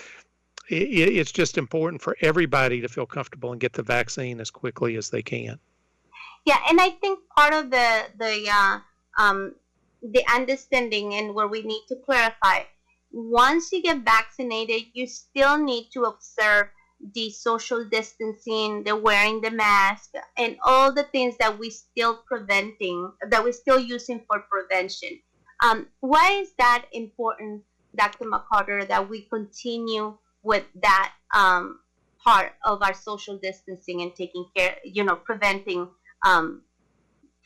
it's 0.67 1.31
just 1.31 1.57
important 1.57 1.99
for 2.01 2.15
everybody 2.21 2.79
to 2.81 2.87
feel 2.87 3.07
comfortable 3.07 3.51
and 3.51 3.59
get 3.59 3.73
the 3.73 3.81
vaccine 3.81 4.39
as 4.39 4.51
quickly 4.51 4.97
as 4.97 5.09
they 5.09 5.23
can. 5.23 5.59
Yeah, 6.45 6.57
and 6.69 6.79
I 6.79 6.91
think 6.91 7.19
part 7.35 7.53
of 7.53 7.71
the 7.71 8.05
the 8.17 8.49
uh, 8.51 8.79
um, 9.17 9.55
the 10.01 10.23
understanding 10.33 11.13
and 11.13 11.33
where 11.33 11.47
we 11.47 11.61
need 11.61 11.85
to 11.89 11.95
clarify, 12.05 12.63
once 13.11 13.71
you 13.71 13.81
get 13.81 14.03
vaccinated, 14.05 14.83
you 14.93 15.07
still 15.07 15.57
need 15.57 15.89
to 15.93 16.03
observe 16.03 16.67
the 17.15 17.29
social 17.29 17.85
distancing, 17.89 18.83
the 18.83 18.95
wearing 18.95 19.41
the 19.41 19.51
mask, 19.51 20.11
and 20.37 20.57
all 20.65 20.93
the 20.93 21.03
things 21.03 21.35
that 21.39 21.57
we 21.57 21.69
still 21.69 22.21
preventing, 22.27 23.11
that 23.29 23.43
we're 23.43 23.53
still 23.53 23.79
using 23.79 24.23
for 24.27 24.43
prevention. 24.51 25.19
Um, 25.63 25.87
why 26.01 26.39
is 26.41 26.51
that 26.57 26.85
important, 26.91 27.63
Dr. 27.95 28.25
McCarter, 28.25 28.87
that 28.87 29.09
we 29.09 29.21
continue 29.21 30.17
with 30.43 30.65
that 30.81 31.13
um, 31.33 31.79
part 32.23 32.53
of 32.65 32.81
our 32.81 32.93
social 32.93 33.37
distancing 33.41 34.01
and 34.01 34.13
taking 34.15 34.45
care, 34.55 34.77
you 34.83 35.03
know, 35.03 35.15
preventing 35.15 35.89
um, 36.25 36.63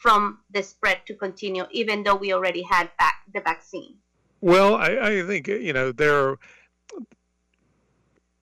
from 0.03 0.39
the 0.51 0.61
spread 0.61 0.99
to 1.07 1.15
continue, 1.15 1.63
even 1.71 2.03
though 2.03 2.15
we 2.15 2.33
already 2.33 2.61
had 2.61 2.91
back 2.99 3.23
the 3.33 3.39
vaccine? 3.39 3.95
Well, 4.41 4.75
I, 4.75 4.89
I 4.97 5.23
think 5.23 5.47
you 5.47 5.71
know 5.71 5.93
there. 5.93 6.35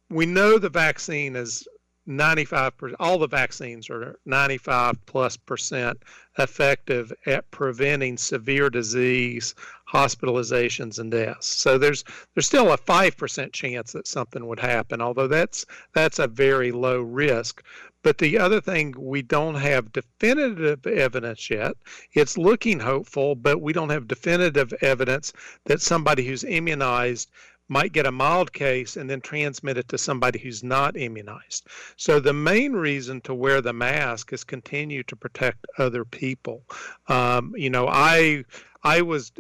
We 0.09 0.25
know 0.25 0.57
the 0.57 0.71
vaccine 0.71 1.35
is 1.35 1.67
95 2.07 2.77
percent 2.77 2.97
all 2.99 3.19
the 3.19 3.27
vaccines 3.27 3.89
are 3.89 4.17
95 4.25 5.05
plus 5.05 5.37
percent 5.37 6.01
effective 6.39 7.13
at 7.27 7.49
preventing 7.51 8.17
severe 8.17 8.69
disease 8.69 9.53
hospitalizations 9.87 10.97
and 10.99 11.11
deaths. 11.11 11.47
So 11.47 11.77
there's 11.77 12.03
there's 12.33 12.47
still 12.47 12.71
a 12.71 12.77
5% 12.77 13.53
chance 13.53 13.91
that 13.91 14.07
something 14.07 14.47
would 14.47 14.59
happen 14.59 15.01
although 15.01 15.27
that's 15.27 15.65
that's 15.93 16.19
a 16.19 16.27
very 16.27 16.71
low 16.71 17.01
risk. 17.01 17.63
But 18.03 18.17
the 18.17 18.39
other 18.39 18.61
thing 18.61 18.95
we 18.97 19.21
don't 19.21 19.55
have 19.55 19.91
definitive 19.91 20.87
evidence 20.87 21.51
yet. 21.51 21.73
It's 22.13 22.37
looking 22.37 22.79
hopeful 22.79 23.35
but 23.35 23.61
we 23.61 23.73
don't 23.73 23.89
have 23.89 24.07
definitive 24.07 24.73
evidence 24.81 25.33
that 25.65 25.81
somebody 25.81 26.25
who's 26.25 26.43
immunized 26.43 27.29
might 27.71 27.93
get 27.93 28.05
a 28.05 28.11
mild 28.11 28.51
case 28.51 28.97
and 28.97 29.09
then 29.09 29.21
transmit 29.21 29.77
it 29.77 29.87
to 29.87 29.97
somebody 29.97 30.37
who's 30.37 30.61
not 30.61 30.97
immunized. 30.97 31.65
So 31.95 32.19
the 32.19 32.33
main 32.33 32.73
reason 32.73 33.21
to 33.21 33.33
wear 33.33 33.61
the 33.61 33.71
mask 33.71 34.33
is 34.33 34.43
continue 34.43 35.03
to 35.03 35.15
protect 35.15 35.65
other 35.77 36.03
people. 36.03 36.63
Um, 37.07 37.53
you 37.55 37.69
know, 37.69 37.87
I 37.87 38.43
I 38.83 39.01
was 39.01 39.31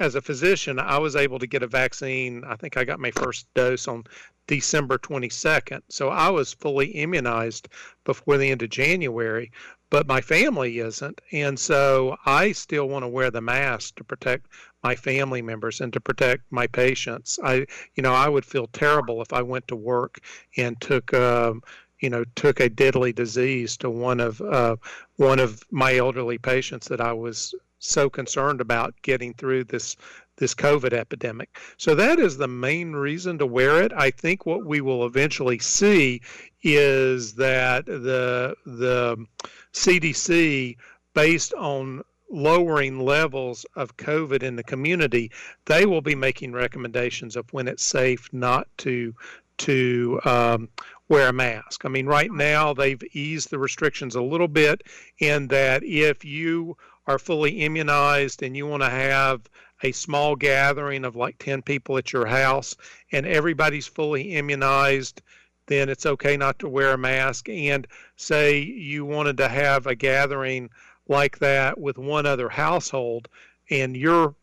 as 0.00 0.14
a 0.14 0.22
physician, 0.22 0.78
I 0.78 0.96
was 0.96 1.16
able 1.16 1.38
to 1.38 1.46
get 1.46 1.62
a 1.62 1.66
vaccine. 1.66 2.44
I 2.44 2.56
think 2.56 2.78
I 2.78 2.84
got 2.84 2.98
my 2.98 3.10
first 3.10 3.46
dose 3.52 3.86
on 3.88 4.04
December 4.46 4.96
22nd. 4.96 5.82
So 5.90 6.08
I 6.08 6.30
was 6.30 6.54
fully 6.54 6.86
immunized 6.86 7.68
before 8.04 8.38
the 8.38 8.50
end 8.50 8.62
of 8.62 8.70
January, 8.70 9.52
but 9.90 10.06
my 10.06 10.22
family 10.22 10.78
isn't. 10.78 11.20
And 11.30 11.58
so 11.58 12.16
I 12.24 12.52
still 12.52 12.88
want 12.88 13.02
to 13.02 13.08
wear 13.08 13.30
the 13.30 13.42
mask 13.42 13.96
to 13.96 14.04
protect 14.04 14.46
my 14.86 14.94
family 14.94 15.42
members 15.42 15.80
and 15.80 15.92
to 15.92 16.00
protect 16.00 16.42
my 16.50 16.66
patients. 16.68 17.40
I, 17.42 17.66
you 17.96 18.02
know, 18.04 18.12
I 18.12 18.28
would 18.28 18.44
feel 18.44 18.68
terrible 18.68 19.20
if 19.20 19.32
I 19.32 19.42
went 19.42 19.66
to 19.66 19.74
work 19.94 20.20
and 20.56 20.80
took, 20.80 21.12
um, 21.12 21.60
you 21.98 22.08
know, 22.08 22.22
took 22.36 22.60
a 22.60 22.68
deadly 22.68 23.12
disease 23.12 23.76
to 23.78 23.90
one 23.90 24.20
of 24.20 24.40
uh, 24.40 24.76
one 25.16 25.40
of 25.40 25.64
my 25.72 25.96
elderly 25.96 26.38
patients 26.38 26.86
that 26.86 27.00
I 27.00 27.12
was 27.12 27.52
so 27.80 28.08
concerned 28.08 28.60
about 28.60 28.94
getting 29.02 29.34
through 29.34 29.64
this 29.64 29.96
this 30.36 30.54
COVID 30.54 30.92
epidemic. 30.92 31.48
So 31.78 31.96
that 31.96 32.20
is 32.20 32.36
the 32.36 32.46
main 32.68 32.92
reason 32.92 33.38
to 33.38 33.46
wear 33.46 33.82
it. 33.82 33.92
I 33.92 34.10
think 34.12 34.46
what 34.46 34.66
we 34.66 34.80
will 34.80 35.04
eventually 35.04 35.58
see 35.58 36.20
is 36.62 37.34
that 37.34 37.86
the 37.86 38.54
the 38.64 39.26
CDC 39.72 40.76
based 41.12 41.54
on 41.54 42.04
lowering 42.30 43.00
levels 43.00 43.64
of 43.76 43.96
COVID 43.96 44.42
in 44.42 44.56
the 44.56 44.64
community, 44.64 45.30
they 45.66 45.86
will 45.86 46.00
be 46.00 46.14
making 46.14 46.52
recommendations 46.52 47.36
of 47.36 47.52
when 47.52 47.68
it's 47.68 47.84
safe 47.84 48.28
not 48.32 48.68
to 48.78 49.14
to 49.58 50.20
um, 50.24 50.68
wear 51.08 51.28
a 51.28 51.32
mask. 51.32 51.84
I 51.84 51.88
mean, 51.88 52.06
right 52.06 52.30
now 52.30 52.74
they've 52.74 53.02
eased 53.12 53.50
the 53.50 53.58
restrictions 53.58 54.14
a 54.14 54.22
little 54.22 54.48
bit 54.48 54.82
in 55.18 55.48
that 55.48 55.82
if 55.82 56.24
you 56.24 56.76
are 57.06 57.18
fully 57.18 57.62
immunized 57.62 58.42
and 58.42 58.56
you 58.56 58.66
want 58.66 58.82
to 58.82 58.90
have 58.90 59.48
a 59.82 59.92
small 59.92 60.36
gathering 60.36 61.04
of 61.04 61.16
like 61.16 61.38
10 61.38 61.62
people 61.62 61.96
at 61.98 62.12
your 62.12 62.26
house 62.26 62.74
and 63.12 63.26
everybody's 63.26 63.86
fully 63.86 64.34
immunized, 64.34 65.22
then 65.66 65.88
it's 65.88 66.06
okay 66.06 66.36
not 66.36 66.58
to 66.58 66.68
wear 66.68 66.92
a 66.92 66.98
mask. 66.98 67.48
And 67.48 67.86
say 68.16 68.58
you 68.58 69.04
wanted 69.04 69.36
to 69.38 69.48
have 69.48 69.86
a 69.86 69.94
gathering 69.94 70.70
like 71.08 71.38
that 71.38 71.78
with 71.78 71.98
one 71.98 72.26
other 72.26 72.48
household 72.48 73.28
and 73.70 73.96
you're 73.96 74.34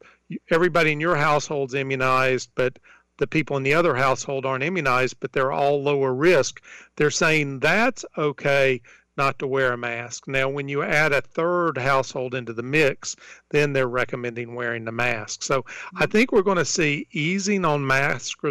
everybody 0.50 0.92
in 0.92 1.00
your 1.00 1.16
household's 1.16 1.74
immunized 1.74 2.50
but 2.56 2.80
the 3.18 3.28
people 3.28 3.58
in 3.58 3.64
the 3.64 3.74
other 3.74 3.96
household 3.96 4.46
aren't 4.46 4.64
immunized 4.64 5.20
but 5.20 5.32
they're 5.34 5.52
all 5.52 5.84
lower 5.84 6.14
risk. 6.14 6.62
They're 6.96 7.12
saying 7.12 7.60
that's 7.60 8.06
okay 8.18 8.82
not 9.16 9.38
to 9.38 9.48
wear 9.48 9.74
a 9.74 9.78
mask. 9.78 10.28
Now 10.28 10.50
when 10.50 10.68
you 10.68 10.82
add 10.82 11.12
a 11.12 11.22
third 11.22 11.78
household 11.78 12.34
into 12.34 12.54
the 12.54 12.64
mix 12.64 13.16
then 13.52 13.74
they're 13.74 13.88
recommending 13.88 14.56
wearing 14.56 14.86
the 14.86 14.92
mask. 14.92 15.44
So 15.44 15.66
i 15.96 16.04
mm-hmm. 16.04 16.12
think 16.12 16.32
we're 16.32 16.42
going 16.42 16.58
to 16.58 16.66
see 16.66 17.08
easing 17.12 17.66
on 17.66 17.86
mask 17.86 18.44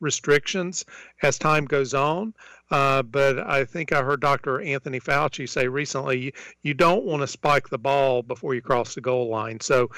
restrictions 0.00 0.84
as 1.22 1.38
time 1.38 1.64
goes 1.64 1.94
on 1.94 2.34
uh, 2.70 3.02
but 3.02 3.38
I 3.40 3.64
think 3.64 3.92
I 3.92 4.02
heard 4.02 4.20
Dr. 4.20 4.60
Anthony 4.60 5.00
Fauci 5.00 5.48
say 5.48 5.66
recently, 5.66 6.32
you 6.62 6.72
don't 6.72 7.04
want 7.04 7.22
to 7.22 7.26
spike 7.26 7.68
the 7.68 7.78
ball 7.78 8.22
before 8.22 8.54
you 8.54 8.62
cross 8.62 8.94
the 8.94 9.00
goal 9.00 9.28
line. 9.28 9.58
So 9.60 9.90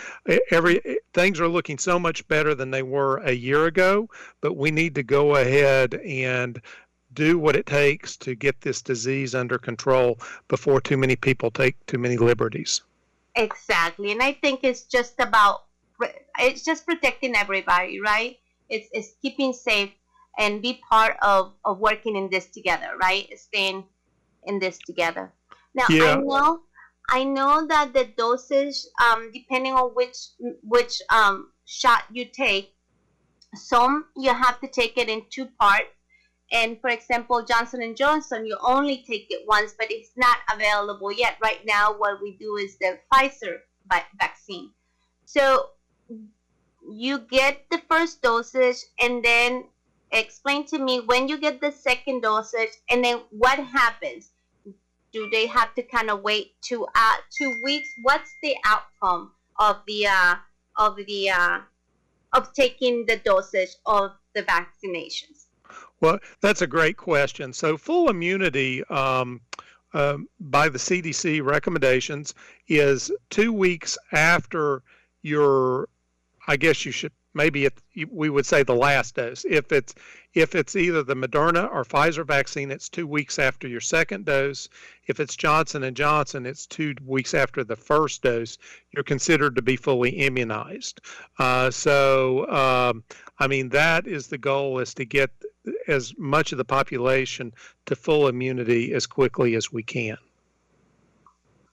every 0.50 0.80
things 1.12 1.38
are 1.38 1.48
looking 1.48 1.76
so 1.76 1.98
much 1.98 2.26
better 2.28 2.54
than 2.54 2.70
they 2.70 2.82
were 2.82 3.18
a 3.18 3.32
year 3.32 3.66
ago, 3.66 4.08
but 4.40 4.54
we 4.54 4.70
need 4.70 4.94
to 4.94 5.02
go 5.02 5.36
ahead 5.36 5.94
and 5.96 6.60
do 7.12 7.38
what 7.38 7.56
it 7.56 7.66
takes 7.66 8.16
to 8.16 8.34
get 8.34 8.62
this 8.62 8.80
disease 8.80 9.34
under 9.34 9.58
control 9.58 10.18
before 10.48 10.80
too 10.80 10.96
many 10.96 11.14
people 11.14 11.50
take 11.50 11.76
too 11.84 11.98
many 11.98 12.16
liberties. 12.16 12.80
Exactly, 13.36 14.12
and 14.12 14.22
I 14.22 14.32
think 14.32 14.60
it's 14.62 14.82
just 14.82 15.20
about 15.20 15.64
it's 16.38 16.64
just 16.64 16.86
protecting 16.86 17.36
everybody, 17.36 18.00
right? 18.00 18.38
It's 18.72 18.88
it's 18.92 19.12
keeping 19.20 19.52
safe 19.52 19.92
and 20.38 20.62
be 20.62 20.80
part 20.88 21.16
of, 21.20 21.52
of 21.64 21.78
working 21.78 22.16
in 22.16 22.30
this 22.30 22.46
together, 22.48 22.96
right? 23.00 23.28
Staying 23.38 23.84
in 24.44 24.58
this 24.58 24.78
together. 24.78 25.32
Now 25.74 25.84
yeah. 25.90 26.14
I 26.14 26.14
know 26.16 26.60
I 27.08 27.24
know 27.24 27.66
that 27.66 27.92
the 27.92 28.08
dosage, 28.16 28.78
um, 29.04 29.30
depending 29.32 29.74
on 29.74 29.90
which 29.90 30.16
which 30.62 31.02
um, 31.10 31.52
shot 31.66 32.04
you 32.10 32.24
take, 32.24 32.74
some 33.54 34.06
you 34.16 34.32
have 34.32 34.60
to 34.60 34.68
take 34.68 34.96
it 34.96 35.08
in 35.08 35.22
two 35.30 35.46
parts. 35.60 35.92
And 36.52 36.78
for 36.80 36.90
example, 36.90 37.42
Johnson 37.44 37.82
and 37.82 37.96
Johnson, 37.96 38.46
you 38.46 38.58
only 38.62 39.04
take 39.08 39.26
it 39.30 39.44
once, 39.46 39.74
but 39.78 39.90
it's 39.90 40.12
not 40.16 40.36
available 40.52 41.10
yet. 41.10 41.36
Right 41.42 41.60
now, 41.66 41.94
what 41.96 42.20
we 42.22 42.36
do 42.36 42.56
is 42.56 42.76
the 42.78 42.98
Pfizer 43.12 43.56
vaccine. 44.18 44.70
So 45.24 45.70
you 46.88 47.18
get 47.18 47.64
the 47.70 47.80
first 47.88 48.22
dosage, 48.22 48.84
and 49.00 49.24
then 49.24 49.64
explain 50.12 50.66
to 50.66 50.78
me 50.78 51.00
when 51.00 51.28
you 51.28 51.38
get 51.38 51.60
the 51.60 51.72
second 51.72 52.20
dosage 52.22 52.70
and 52.90 53.04
then 53.04 53.20
what 53.30 53.58
happens. 53.58 54.30
Do 55.12 55.28
they 55.30 55.46
have 55.46 55.74
to 55.74 55.82
kind 55.82 56.10
of 56.10 56.22
wait 56.22 56.54
two 56.62 56.86
uh 56.94 57.16
two 57.36 57.60
weeks? 57.62 57.88
What's 58.02 58.30
the 58.42 58.54
outcome 58.64 59.32
of 59.58 59.76
the 59.86 60.06
uh 60.06 60.36
of 60.76 60.96
the 60.96 61.30
uh 61.30 61.60
of 62.32 62.52
taking 62.54 63.04
the 63.06 63.18
dosage 63.18 63.70
of 63.84 64.12
the 64.34 64.42
vaccinations? 64.42 65.46
Well 66.00 66.18
that's 66.40 66.62
a 66.62 66.66
great 66.66 66.96
question. 66.96 67.52
So 67.52 67.76
full 67.76 68.08
immunity 68.08 68.84
um, 68.84 69.40
uh, 69.92 70.16
by 70.40 70.70
the 70.70 70.78
cdc 70.78 71.44
recommendations 71.44 72.32
is 72.68 73.10
two 73.28 73.52
weeks 73.52 73.98
after 74.12 74.82
your 75.22 75.88
i 76.48 76.56
guess 76.56 76.84
you 76.84 76.92
should 76.92 77.12
maybe 77.34 77.64
it, 77.64 77.80
we 78.10 78.30
would 78.30 78.46
say 78.46 78.62
the 78.62 78.74
last 78.74 79.14
dose. 79.14 79.44
If 79.48 79.72
it's 79.72 79.94
if 80.34 80.54
it's 80.54 80.76
either 80.76 81.02
the 81.02 81.14
Moderna 81.14 81.70
or 81.70 81.84
Pfizer 81.84 82.26
vaccine, 82.26 82.70
it's 82.70 82.88
two 82.88 83.06
weeks 83.06 83.38
after 83.38 83.68
your 83.68 83.80
second 83.80 84.24
dose. 84.24 84.68
If 85.06 85.20
it's 85.20 85.36
Johnson 85.36 85.82
and 85.82 85.96
Johnson, 85.96 86.46
it's 86.46 86.66
two 86.66 86.94
weeks 87.04 87.34
after 87.34 87.64
the 87.64 87.76
first 87.76 88.22
dose. 88.22 88.56
You're 88.92 89.04
considered 89.04 89.56
to 89.56 89.62
be 89.62 89.76
fully 89.76 90.10
immunized. 90.10 91.00
Uh, 91.38 91.70
so, 91.70 92.48
um, 92.48 93.04
I 93.38 93.46
mean, 93.46 93.68
that 93.70 94.06
is 94.06 94.28
the 94.28 94.38
goal: 94.38 94.78
is 94.78 94.94
to 94.94 95.04
get 95.04 95.30
as 95.86 96.14
much 96.18 96.52
of 96.52 96.58
the 96.58 96.64
population 96.64 97.52
to 97.86 97.94
full 97.94 98.28
immunity 98.28 98.92
as 98.94 99.06
quickly 99.06 99.54
as 99.54 99.72
we 99.72 99.82
can. 99.82 100.18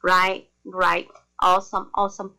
Right. 0.03 0.47
Right. 0.65 1.07
Awesome. 1.41 1.89
Awesome. 1.95 2.33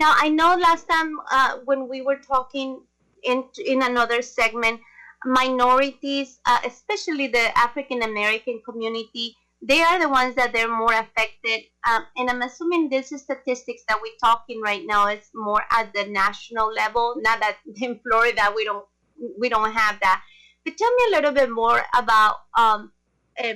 Now, 0.00 0.14
I 0.16 0.28
know 0.28 0.56
last 0.56 0.88
time 0.88 1.18
uh, 1.30 1.58
when 1.64 1.88
we 1.88 2.02
were 2.02 2.18
talking 2.18 2.82
in, 3.22 3.44
in 3.64 3.82
another 3.82 4.22
segment, 4.22 4.80
minorities, 5.24 6.40
uh, 6.46 6.58
especially 6.64 7.28
the 7.28 7.56
African 7.56 8.02
American 8.02 8.60
community, 8.64 9.36
they 9.62 9.80
are 9.80 10.00
the 10.00 10.08
ones 10.08 10.34
that 10.34 10.52
they're 10.52 10.68
more 10.68 10.92
affected. 10.92 11.62
Um, 11.88 12.04
and 12.16 12.28
I'm 12.28 12.42
assuming 12.42 12.88
this 12.88 13.12
is 13.12 13.22
statistics 13.22 13.82
that 13.88 13.98
we're 14.02 14.18
talking 14.20 14.60
right 14.60 14.82
now 14.84 15.06
is 15.06 15.30
more 15.34 15.62
at 15.70 15.92
the 15.94 16.04
national 16.06 16.72
level. 16.72 17.14
Not 17.18 17.40
that 17.40 17.58
in 17.80 18.00
Florida 18.00 18.52
we 18.54 18.64
don't 18.64 18.84
we 19.38 19.48
don't 19.48 19.72
have 19.72 20.00
that. 20.00 20.22
But 20.64 20.76
tell 20.76 20.90
me 20.90 21.02
a 21.08 21.16
little 21.16 21.32
bit 21.32 21.50
more 21.50 21.82
about 21.94 22.36
um, 22.56 22.92
uh, 23.42 23.54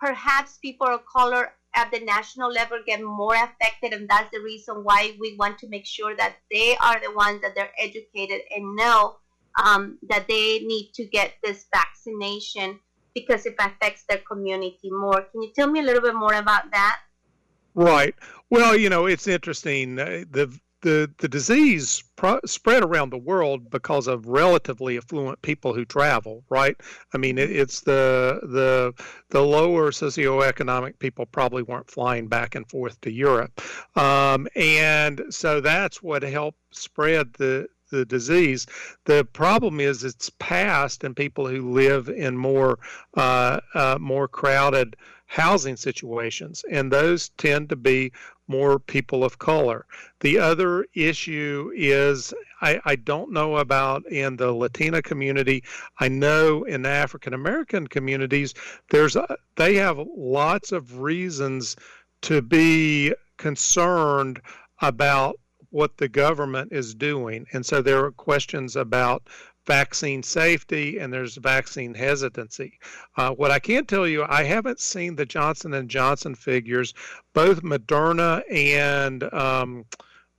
perhaps 0.00 0.58
people 0.58 0.86
of 0.86 1.04
color 1.06 1.52
at 1.78 1.90
the 1.92 2.00
national 2.04 2.50
level 2.50 2.78
get 2.84 3.02
more 3.02 3.36
affected 3.36 3.92
and 3.92 4.08
that's 4.08 4.30
the 4.32 4.40
reason 4.40 4.82
why 4.82 5.16
we 5.20 5.36
want 5.38 5.56
to 5.58 5.68
make 5.68 5.86
sure 5.86 6.14
that 6.16 6.34
they 6.50 6.76
are 6.78 7.00
the 7.00 7.12
ones 7.14 7.40
that 7.42 7.54
they're 7.54 7.72
educated 7.78 8.40
and 8.54 8.76
know 8.76 9.16
um, 9.64 9.98
that 10.08 10.26
they 10.28 10.60
need 10.60 10.90
to 10.94 11.04
get 11.04 11.34
this 11.42 11.66
vaccination 11.72 12.78
because 13.14 13.46
it 13.46 13.54
affects 13.58 14.04
their 14.08 14.22
community 14.30 14.90
more. 14.90 15.22
Can 15.30 15.42
you 15.42 15.50
tell 15.54 15.68
me 15.68 15.80
a 15.80 15.82
little 15.82 16.02
bit 16.02 16.14
more 16.14 16.34
about 16.34 16.70
that? 16.72 17.00
Right. 17.74 18.14
Well 18.50 18.76
you 18.76 18.90
know 18.90 19.06
it's 19.06 19.28
interesting. 19.28 19.94
The 19.96 20.52
the 20.82 21.10
the 21.18 21.28
disease 21.28 22.02
pro- 22.16 22.40
spread 22.46 22.82
around 22.82 23.10
the 23.10 23.18
world 23.18 23.70
because 23.70 24.06
of 24.06 24.26
relatively 24.26 24.96
affluent 24.96 25.42
people 25.42 25.74
who 25.74 25.84
travel, 25.84 26.44
right? 26.48 26.76
I 27.12 27.18
mean, 27.18 27.38
it, 27.38 27.50
it's 27.50 27.80
the 27.80 28.40
the 28.42 28.94
the 29.30 29.42
lower 29.42 29.90
socioeconomic 29.90 30.98
people 30.98 31.26
probably 31.26 31.62
weren't 31.62 31.90
flying 31.90 32.28
back 32.28 32.54
and 32.54 32.68
forth 32.68 33.00
to 33.02 33.10
Europe, 33.10 33.60
um, 33.96 34.46
and 34.54 35.22
so 35.30 35.60
that's 35.60 36.02
what 36.02 36.22
helped 36.22 36.58
spread 36.70 37.34
the 37.34 37.68
the 37.90 38.04
disease. 38.04 38.66
The 39.04 39.24
problem 39.32 39.80
is 39.80 40.04
it's 40.04 40.30
passed 40.38 41.04
in 41.04 41.14
people 41.14 41.46
who 41.46 41.72
live 41.72 42.08
in 42.08 42.36
more 42.36 42.78
uh, 43.14 43.60
uh, 43.74 43.98
more 44.00 44.28
crowded 44.28 44.96
housing 45.28 45.76
situations, 45.76 46.64
and 46.70 46.90
those 46.90 47.28
tend 47.36 47.68
to 47.68 47.76
be 47.76 48.10
more 48.48 48.78
people 48.78 49.22
of 49.22 49.38
color. 49.38 49.84
The 50.20 50.38
other 50.38 50.86
issue 50.94 51.70
is 51.76 52.32
I, 52.62 52.80
I 52.86 52.96
don't 52.96 53.30
know 53.30 53.58
about 53.58 54.06
in 54.10 54.36
the 54.36 54.52
Latina 54.52 55.02
community. 55.02 55.62
I 56.00 56.08
know 56.08 56.64
in 56.64 56.86
African 56.86 57.34
American 57.34 57.86
communities, 57.86 58.54
there's 58.88 59.16
a, 59.16 59.36
they 59.56 59.74
have 59.74 60.00
lots 60.16 60.72
of 60.72 60.98
reasons 60.98 61.76
to 62.22 62.40
be 62.40 63.12
concerned 63.36 64.40
about 64.80 65.38
what 65.70 65.98
the 65.98 66.08
government 66.08 66.72
is 66.72 66.94
doing. 66.94 67.46
And 67.52 67.64
so 67.66 67.82
there 67.82 68.02
are 68.02 68.12
questions 68.12 68.76
about 68.76 69.28
vaccine 69.68 70.22
safety 70.22 70.98
and 70.98 71.12
there's 71.12 71.36
vaccine 71.36 71.94
hesitancy. 71.94 72.80
Uh, 73.16 73.30
what 73.30 73.50
I 73.50 73.58
can 73.58 73.84
tell 73.84 74.08
you, 74.08 74.24
I 74.26 74.42
haven't 74.42 74.80
seen 74.80 75.14
the 75.14 75.26
Johnson 75.26 75.74
and 75.74 75.90
Johnson 75.90 76.34
figures. 76.34 76.94
Both 77.34 77.62
Moderna 77.62 78.42
and 78.50 79.22
um, 79.32 79.84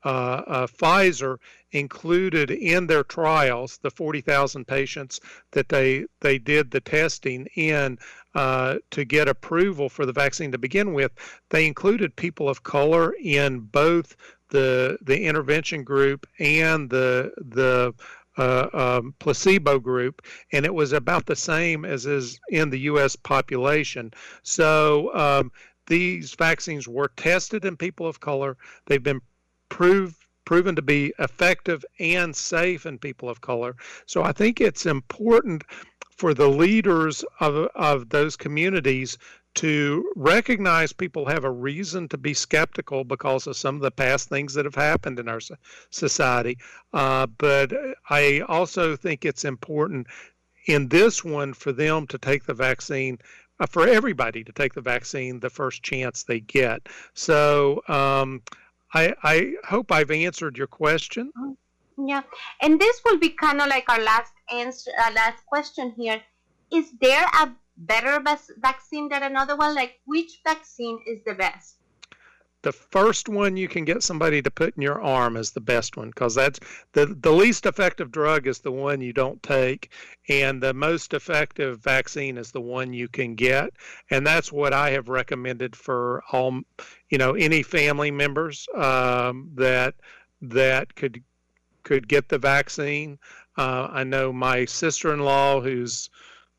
uh, 0.04 0.42
uh, 0.48 0.68
Pfizer 0.68 1.38
included 1.72 2.50
in 2.50 2.88
their 2.88 3.04
trials 3.04 3.78
the 3.84 3.92
40,000 3.92 4.66
patients 4.66 5.20
that 5.52 5.70
they 5.70 6.06
they 6.22 6.40
did 6.40 6.72
the 6.72 6.82
testing 6.82 7.46
in 7.56 8.00
uh, 8.34 8.78
to 8.90 9.06
get 9.06 9.28
approval 9.28 9.90
for 9.90 10.06
the 10.08 10.14
vaccine 10.14 10.52
to 10.52 10.58
begin 10.58 10.94
with. 10.94 11.12
They 11.50 11.68
included 11.68 12.16
people 12.16 12.50
of 12.50 12.64
color 12.64 13.14
in 13.22 13.60
both 13.60 14.16
the 14.50 14.98
the 15.02 15.22
intervention 15.24 15.84
group 15.84 16.26
and 16.40 16.90
the 16.90 17.32
the 17.38 17.94
uh, 18.40 18.70
um, 18.74 19.14
placebo 19.20 19.80
group, 19.80 20.22
and 20.52 20.66
it 20.66 20.74
was 20.74 20.94
about 20.94 21.26
the 21.26 21.36
same 21.36 21.86
as 21.86 22.06
is 22.06 22.40
in 22.50 22.70
the 22.70 22.80
U.S. 22.80 23.16
population. 23.16 24.12
So 24.44 25.14
um, 25.14 25.52
these 25.88 26.36
vaccines 26.36 26.88
were 26.88 27.12
tested 27.18 27.66
in 27.66 27.76
people 27.76 28.08
of 28.08 28.20
color. 28.20 28.58
They've 28.86 29.04
been 29.04 29.22
proved 29.68 30.16
proven 30.46 30.76
to 30.76 30.82
be 30.82 31.14
effective 31.20 31.86
and 32.00 32.36
safe 32.36 32.88
in 32.88 32.98
people 32.98 33.30
of 33.30 33.40
color. 33.40 33.76
So 34.08 34.24
I 34.24 34.32
think 34.32 34.60
it's 34.60 34.88
important 34.88 35.64
for 36.10 36.34
the 36.34 36.48
leaders 36.48 37.24
of, 37.40 37.70
of 37.76 38.10
those 38.10 38.36
communities 38.36 39.20
to 39.56 40.12
recognize 40.16 40.94
people 40.94 41.26
have 41.26 41.44
a 41.44 41.52
reason 41.52 42.08
to 42.10 42.18
be 42.18 42.34
skeptical 42.34 43.04
because 43.04 43.48
of 43.48 43.58
some 43.58 43.76
of 43.76 43.82
the 43.82 43.92
past 43.92 44.30
things 44.30 44.54
that 44.54 44.66
have 44.66 44.76
happened 44.76 45.20
in 45.20 45.28
our 45.28 45.42
society. 45.90 46.58
Uh, 46.94 47.26
but 47.26 47.74
I 48.10 48.42
also 48.48 48.96
think 48.96 49.26
it's 49.26 49.46
important 49.46 50.08
in 50.68 50.88
this 50.88 51.24
one 51.24 51.54
for 51.54 51.72
them 51.72 52.08
to 52.08 52.18
take 52.18 52.46
the 52.46 52.54
vaccine. 52.54 53.20
Uh, 53.62 53.66
for 53.66 53.86
everybody 53.86 54.42
to 54.42 54.54
take 54.54 54.74
the 54.74 54.80
vaccine 54.80 55.38
the 55.42 55.50
first 55.50 55.84
chance 55.84 56.24
they 56.24 56.40
get. 56.40 56.88
So 57.14 57.84
um, 57.90 58.42
I, 58.94 59.14
I 59.22 59.54
hope 59.68 59.92
I've 59.92 60.12
answered 60.12 60.58
your 60.58 60.68
question. 60.68 61.34
Yeah, 61.98 62.22
and 62.62 62.80
this 62.80 63.02
will 63.04 63.18
be 63.18 63.30
kind 63.30 63.60
of 63.60 63.68
like 63.68 63.90
our 63.90 64.00
last 64.00 64.32
answer, 64.50 64.92
uh, 64.98 65.12
last 65.14 65.46
question 65.46 65.94
here. 65.98 66.22
Is 66.72 66.92
there 67.02 67.26
a 67.42 67.50
better 67.80 68.24
vaccine 68.58 69.10
than 69.10 69.24
another 69.24 69.56
one? 69.56 69.74
Like, 69.74 70.00
which 70.06 70.42
vaccine 70.46 71.00
is 71.08 71.24
the 71.26 71.34
best? 71.34 71.78
The 72.62 72.74
first 72.74 73.30
one 73.30 73.56
you 73.56 73.70
can 73.70 73.86
get 73.86 74.04
somebody 74.04 74.42
to 74.42 74.52
put 74.52 74.76
in 74.76 74.82
your 74.82 75.02
arm 75.02 75.38
is 75.38 75.52
the 75.52 75.62
best 75.62 75.96
one 75.96 76.10
because 76.10 76.36
that's 76.36 76.60
the, 76.92 77.06
the 77.06 77.32
least 77.32 77.66
effective 77.66 78.12
drug 78.12 78.48
is 78.48 78.60
the 78.60 78.72
one 78.72 79.00
you 79.00 79.14
don't 79.14 79.42
take, 79.42 79.92
and 80.28 80.62
the 80.62 80.74
most 80.74 81.14
effective 81.14 81.80
vaccine 81.80 82.38
is 82.38 82.52
the 82.52 82.60
one 82.60 82.92
you 82.92 83.08
can 83.08 83.36
get. 83.36 83.72
And 84.12 84.28
that's 84.28 84.52
what 84.52 84.74
I 84.74 84.90
have 84.90 85.08
recommended 85.08 85.74
for 85.74 86.22
all, 86.34 86.60
you 87.08 87.18
know, 87.18 87.34
any 87.34 87.64
family 87.64 88.12
members 88.12 88.68
um, 88.76 89.50
that 89.56 89.96
that 90.42 90.94
could 90.96 91.24
could 91.84 92.10
get 92.10 92.28
the 92.28 92.40
vaccine. 92.40 93.18
Uh, 93.58 93.88
I 93.90 94.04
know 94.04 94.34
my 94.34 94.66
sister-in-law 94.66 95.62
who's 95.62 96.10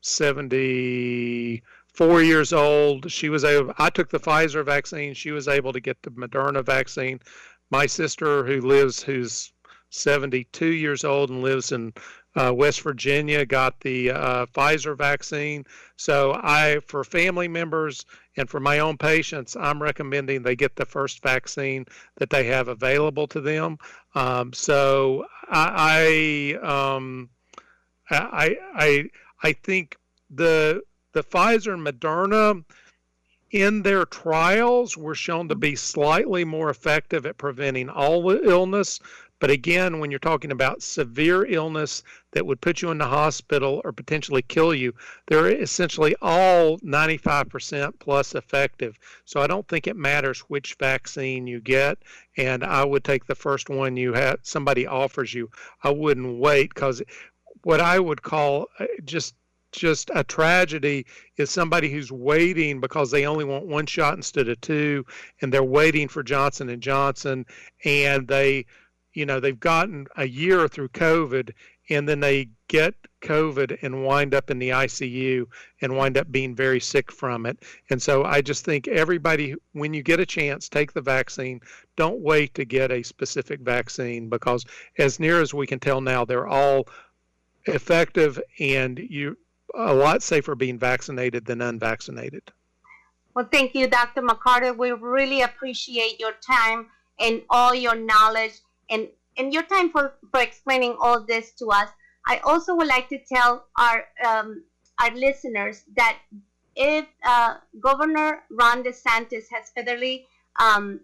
74 0.01 2.23
years 2.23 2.53
old. 2.53 3.11
She 3.11 3.29
was 3.29 3.43
able, 3.43 3.73
I 3.77 3.89
took 3.89 4.09
the 4.09 4.19
Pfizer 4.19 4.65
vaccine. 4.65 5.13
She 5.13 5.31
was 5.31 5.47
able 5.47 5.73
to 5.73 5.79
get 5.79 6.01
the 6.01 6.11
Moderna 6.11 6.65
vaccine. 6.65 7.19
My 7.69 7.85
sister, 7.85 8.45
who 8.45 8.61
lives, 8.61 9.01
who's 9.01 9.53
72 9.91 10.65
years 10.65 11.03
old 11.03 11.29
and 11.29 11.41
lives 11.41 11.71
in 11.71 11.93
uh, 12.35 12.53
West 12.53 12.81
Virginia, 12.81 13.45
got 13.45 13.79
the 13.81 14.11
uh, 14.11 14.45
Pfizer 14.47 14.97
vaccine. 14.97 15.65
So 15.97 16.39
I, 16.41 16.79
for 16.87 17.03
family 17.03 17.47
members 17.47 18.05
and 18.37 18.49
for 18.49 18.59
my 18.59 18.79
own 18.79 18.97
patients, 18.97 19.55
I'm 19.59 19.81
recommending 19.81 20.41
they 20.41 20.55
get 20.55 20.75
the 20.75 20.85
first 20.85 21.21
vaccine 21.21 21.85
that 22.17 22.29
they 22.29 22.45
have 22.45 22.69
available 22.69 23.27
to 23.27 23.41
them. 23.41 23.77
Um, 24.15 24.53
so 24.53 25.25
I, 25.49 26.57
I, 26.63 26.95
um, 26.95 27.29
I, 28.09 28.57
I 28.75 29.09
I 29.43 29.53
think 29.53 29.97
the 30.29 30.83
the 31.13 31.23
Pfizer 31.23 31.73
and 31.73 31.85
Moderna 31.85 32.63
in 33.51 33.83
their 33.83 34.05
trials 34.05 34.95
were 34.95 35.15
shown 35.15 35.49
to 35.49 35.55
be 35.55 35.75
slightly 35.75 36.45
more 36.45 36.69
effective 36.69 37.25
at 37.25 37.37
preventing 37.37 37.89
all 37.89 38.31
illness. 38.31 38.99
But 39.41 39.49
again, 39.49 39.99
when 39.99 40.11
you're 40.11 40.19
talking 40.19 40.51
about 40.51 40.83
severe 40.83 41.45
illness 41.45 42.03
that 42.31 42.45
would 42.45 42.61
put 42.61 42.83
you 42.83 42.91
in 42.91 42.99
the 42.99 43.07
hospital 43.07 43.81
or 43.83 43.91
potentially 43.91 44.43
kill 44.43 44.73
you, 44.73 44.93
they're 45.25 45.49
essentially 45.49 46.15
all 46.21 46.77
95% 46.79 47.93
plus 47.99 48.35
effective. 48.35 48.99
So 49.25 49.41
I 49.41 49.47
don't 49.47 49.67
think 49.67 49.87
it 49.87 49.95
matters 49.95 50.41
which 50.41 50.75
vaccine 50.75 51.47
you 51.47 51.59
get. 51.59 51.97
And 52.37 52.63
I 52.63 52.85
would 52.85 53.03
take 53.03 53.25
the 53.25 53.33
first 53.33 53.67
one 53.67 53.97
you 53.97 54.13
have 54.13 54.39
somebody 54.43 54.85
offers 54.85 55.33
you. 55.33 55.49
I 55.83 55.89
wouldn't 55.89 56.37
wait 56.37 56.75
because 56.75 57.01
what 57.63 57.81
I 57.81 57.99
would 57.99 58.21
call 58.21 58.67
uh, 58.79 58.85
just 59.03 59.35
just 59.71 60.11
a 60.13 60.23
tragedy 60.23 61.05
is 61.37 61.49
somebody 61.49 61.89
who's 61.89 62.11
waiting 62.11 62.81
because 62.81 63.09
they 63.09 63.25
only 63.25 63.45
want 63.45 63.65
one 63.65 63.85
shot 63.85 64.15
instead 64.15 64.49
of 64.49 64.59
two 64.59 65.05
and 65.41 65.51
they're 65.51 65.63
waiting 65.63 66.07
for 66.09 66.23
Johnson 66.23 66.69
and 66.69 66.81
Johnson 66.81 67.45
and 67.85 68.27
they 68.27 68.65
you 69.13 69.25
know 69.25 69.39
they've 69.39 69.59
gotten 69.59 70.07
a 70.17 70.27
year 70.27 70.67
through 70.67 70.89
covid 70.89 71.51
and 71.89 72.07
then 72.07 72.19
they 72.19 72.49
get 72.67 72.95
covid 73.21 73.77
and 73.81 74.03
wind 74.03 74.33
up 74.33 74.49
in 74.49 74.59
the 74.59 74.69
ICU 74.69 75.45
and 75.81 75.95
wind 75.95 76.17
up 76.17 76.31
being 76.31 76.55
very 76.55 76.79
sick 76.79 77.11
from 77.11 77.45
it. 77.45 77.59
And 77.89 78.01
so 78.01 78.23
I 78.23 78.41
just 78.41 78.65
think 78.65 78.87
everybody 78.87 79.55
when 79.73 79.93
you 79.93 80.01
get 80.03 80.19
a 80.19 80.25
chance 80.25 80.67
take 80.67 80.93
the 80.93 81.01
vaccine. 81.01 81.61
Don't 81.97 82.21
wait 82.21 82.53
to 82.55 82.65
get 82.65 82.91
a 82.91 83.03
specific 83.03 83.59
vaccine 83.61 84.29
because 84.29 84.65
as 84.97 85.19
near 85.19 85.41
as 85.41 85.53
we 85.53 85.67
can 85.67 85.79
tell 85.79 86.01
now 86.01 86.25
they're 86.25 86.47
all 86.47 86.87
effective 87.65 88.41
and 88.59 88.99
you 88.99 89.37
a 89.73 89.93
lot 89.93 90.21
safer 90.21 90.55
being 90.55 90.77
vaccinated 90.77 91.45
than 91.45 91.61
unvaccinated. 91.61 92.43
Well, 93.33 93.47
thank 93.51 93.73
you, 93.73 93.87
Dr. 93.87 94.21
McCarter. 94.21 94.75
We 94.77 94.91
really 94.91 95.41
appreciate 95.41 96.19
your 96.19 96.33
time 96.45 96.87
and 97.19 97.41
all 97.49 97.73
your 97.73 97.95
knowledge 97.95 98.53
and, 98.89 99.07
and 99.37 99.53
your 99.53 99.63
time 99.63 99.89
for, 99.89 100.15
for 100.31 100.41
explaining 100.41 100.97
all 100.99 101.23
this 101.23 101.51
to 101.53 101.67
us. 101.67 101.89
I 102.27 102.39
also 102.39 102.75
would 102.75 102.87
like 102.87 103.09
to 103.09 103.19
tell 103.19 103.65
our 103.77 104.05
um, 104.25 104.63
our 105.01 105.11
listeners 105.15 105.83
that 105.97 106.19
if 106.75 107.05
uh, 107.25 107.55
Governor 107.79 108.43
Ron 108.51 108.83
DeSantis 108.83 109.45
has 109.51 109.71
federally 109.75 110.25
um, 110.59 110.99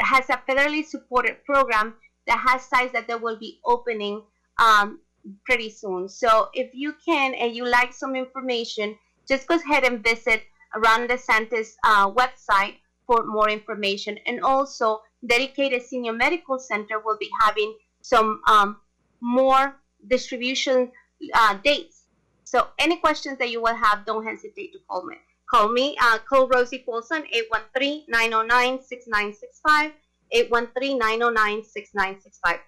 has 0.00 0.28
a 0.28 0.40
federally 0.48 0.84
supported 0.84 1.44
program 1.44 1.94
that 2.26 2.38
has 2.38 2.62
sites 2.62 2.92
that 2.92 3.06
they 3.06 3.14
will 3.14 3.38
be 3.38 3.60
opening 3.64 4.22
um, 4.58 4.98
pretty 5.44 5.70
soon. 5.70 6.08
So 6.08 6.48
if 6.54 6.74
you 6.74 6.94
can 7.04 7.34
and 7.34 7.54
you 7.54 7.66
like 7.66 7.92
some 7.92 8.16
information, 8.16 8.96
just 9.28 9.46
go 9.46 9.56
ahead 9.56 9.84
and 9.84 10.02
visit 10.02 10.42
Ron 10.76 11.08
DeSantis 11.08 11.74
uh, 11.84 12.10
website 12.10 12.76
for 13.06 13.24
more 13.24 13.48
information. 13.48 14.18
And 14.26 14.42
also, 14.42 15.00
Dedicated 15.26 15.82
Senior 15.82 16.12
Medical 16.12 16.58
Center 16.58 17.00
will 17.00 17.16
be 17.18 17.30
having 17.40 17.74
some 18.02 18.42
um, 18.48 18.76
more 19.20 19.76
distribution 20.06 20.92
uh, 21.34 21.58
dates. 21.64 22.04
So 22.44 22.68
any 22.78 22.96
questions 22.96 23.38
that 23.38 23.50
you 23.50 23.60
will 23.60 23.74
have, 23.74 24.06
don't 24.06 24.24
hesitate 24.24 24.72
to 24.72 24.78
call 24.88 25.04
me. 25.04 25.16
Call 25.50 25.72
me, 25.72 25.96
uh, 26.00 26.18
call 26.28 26.46
Rosie 26.48 26.84
Folsom, 26.86 27.24
813-909-6965. 27.72 29.92
813-909-6965. 30.34 32.58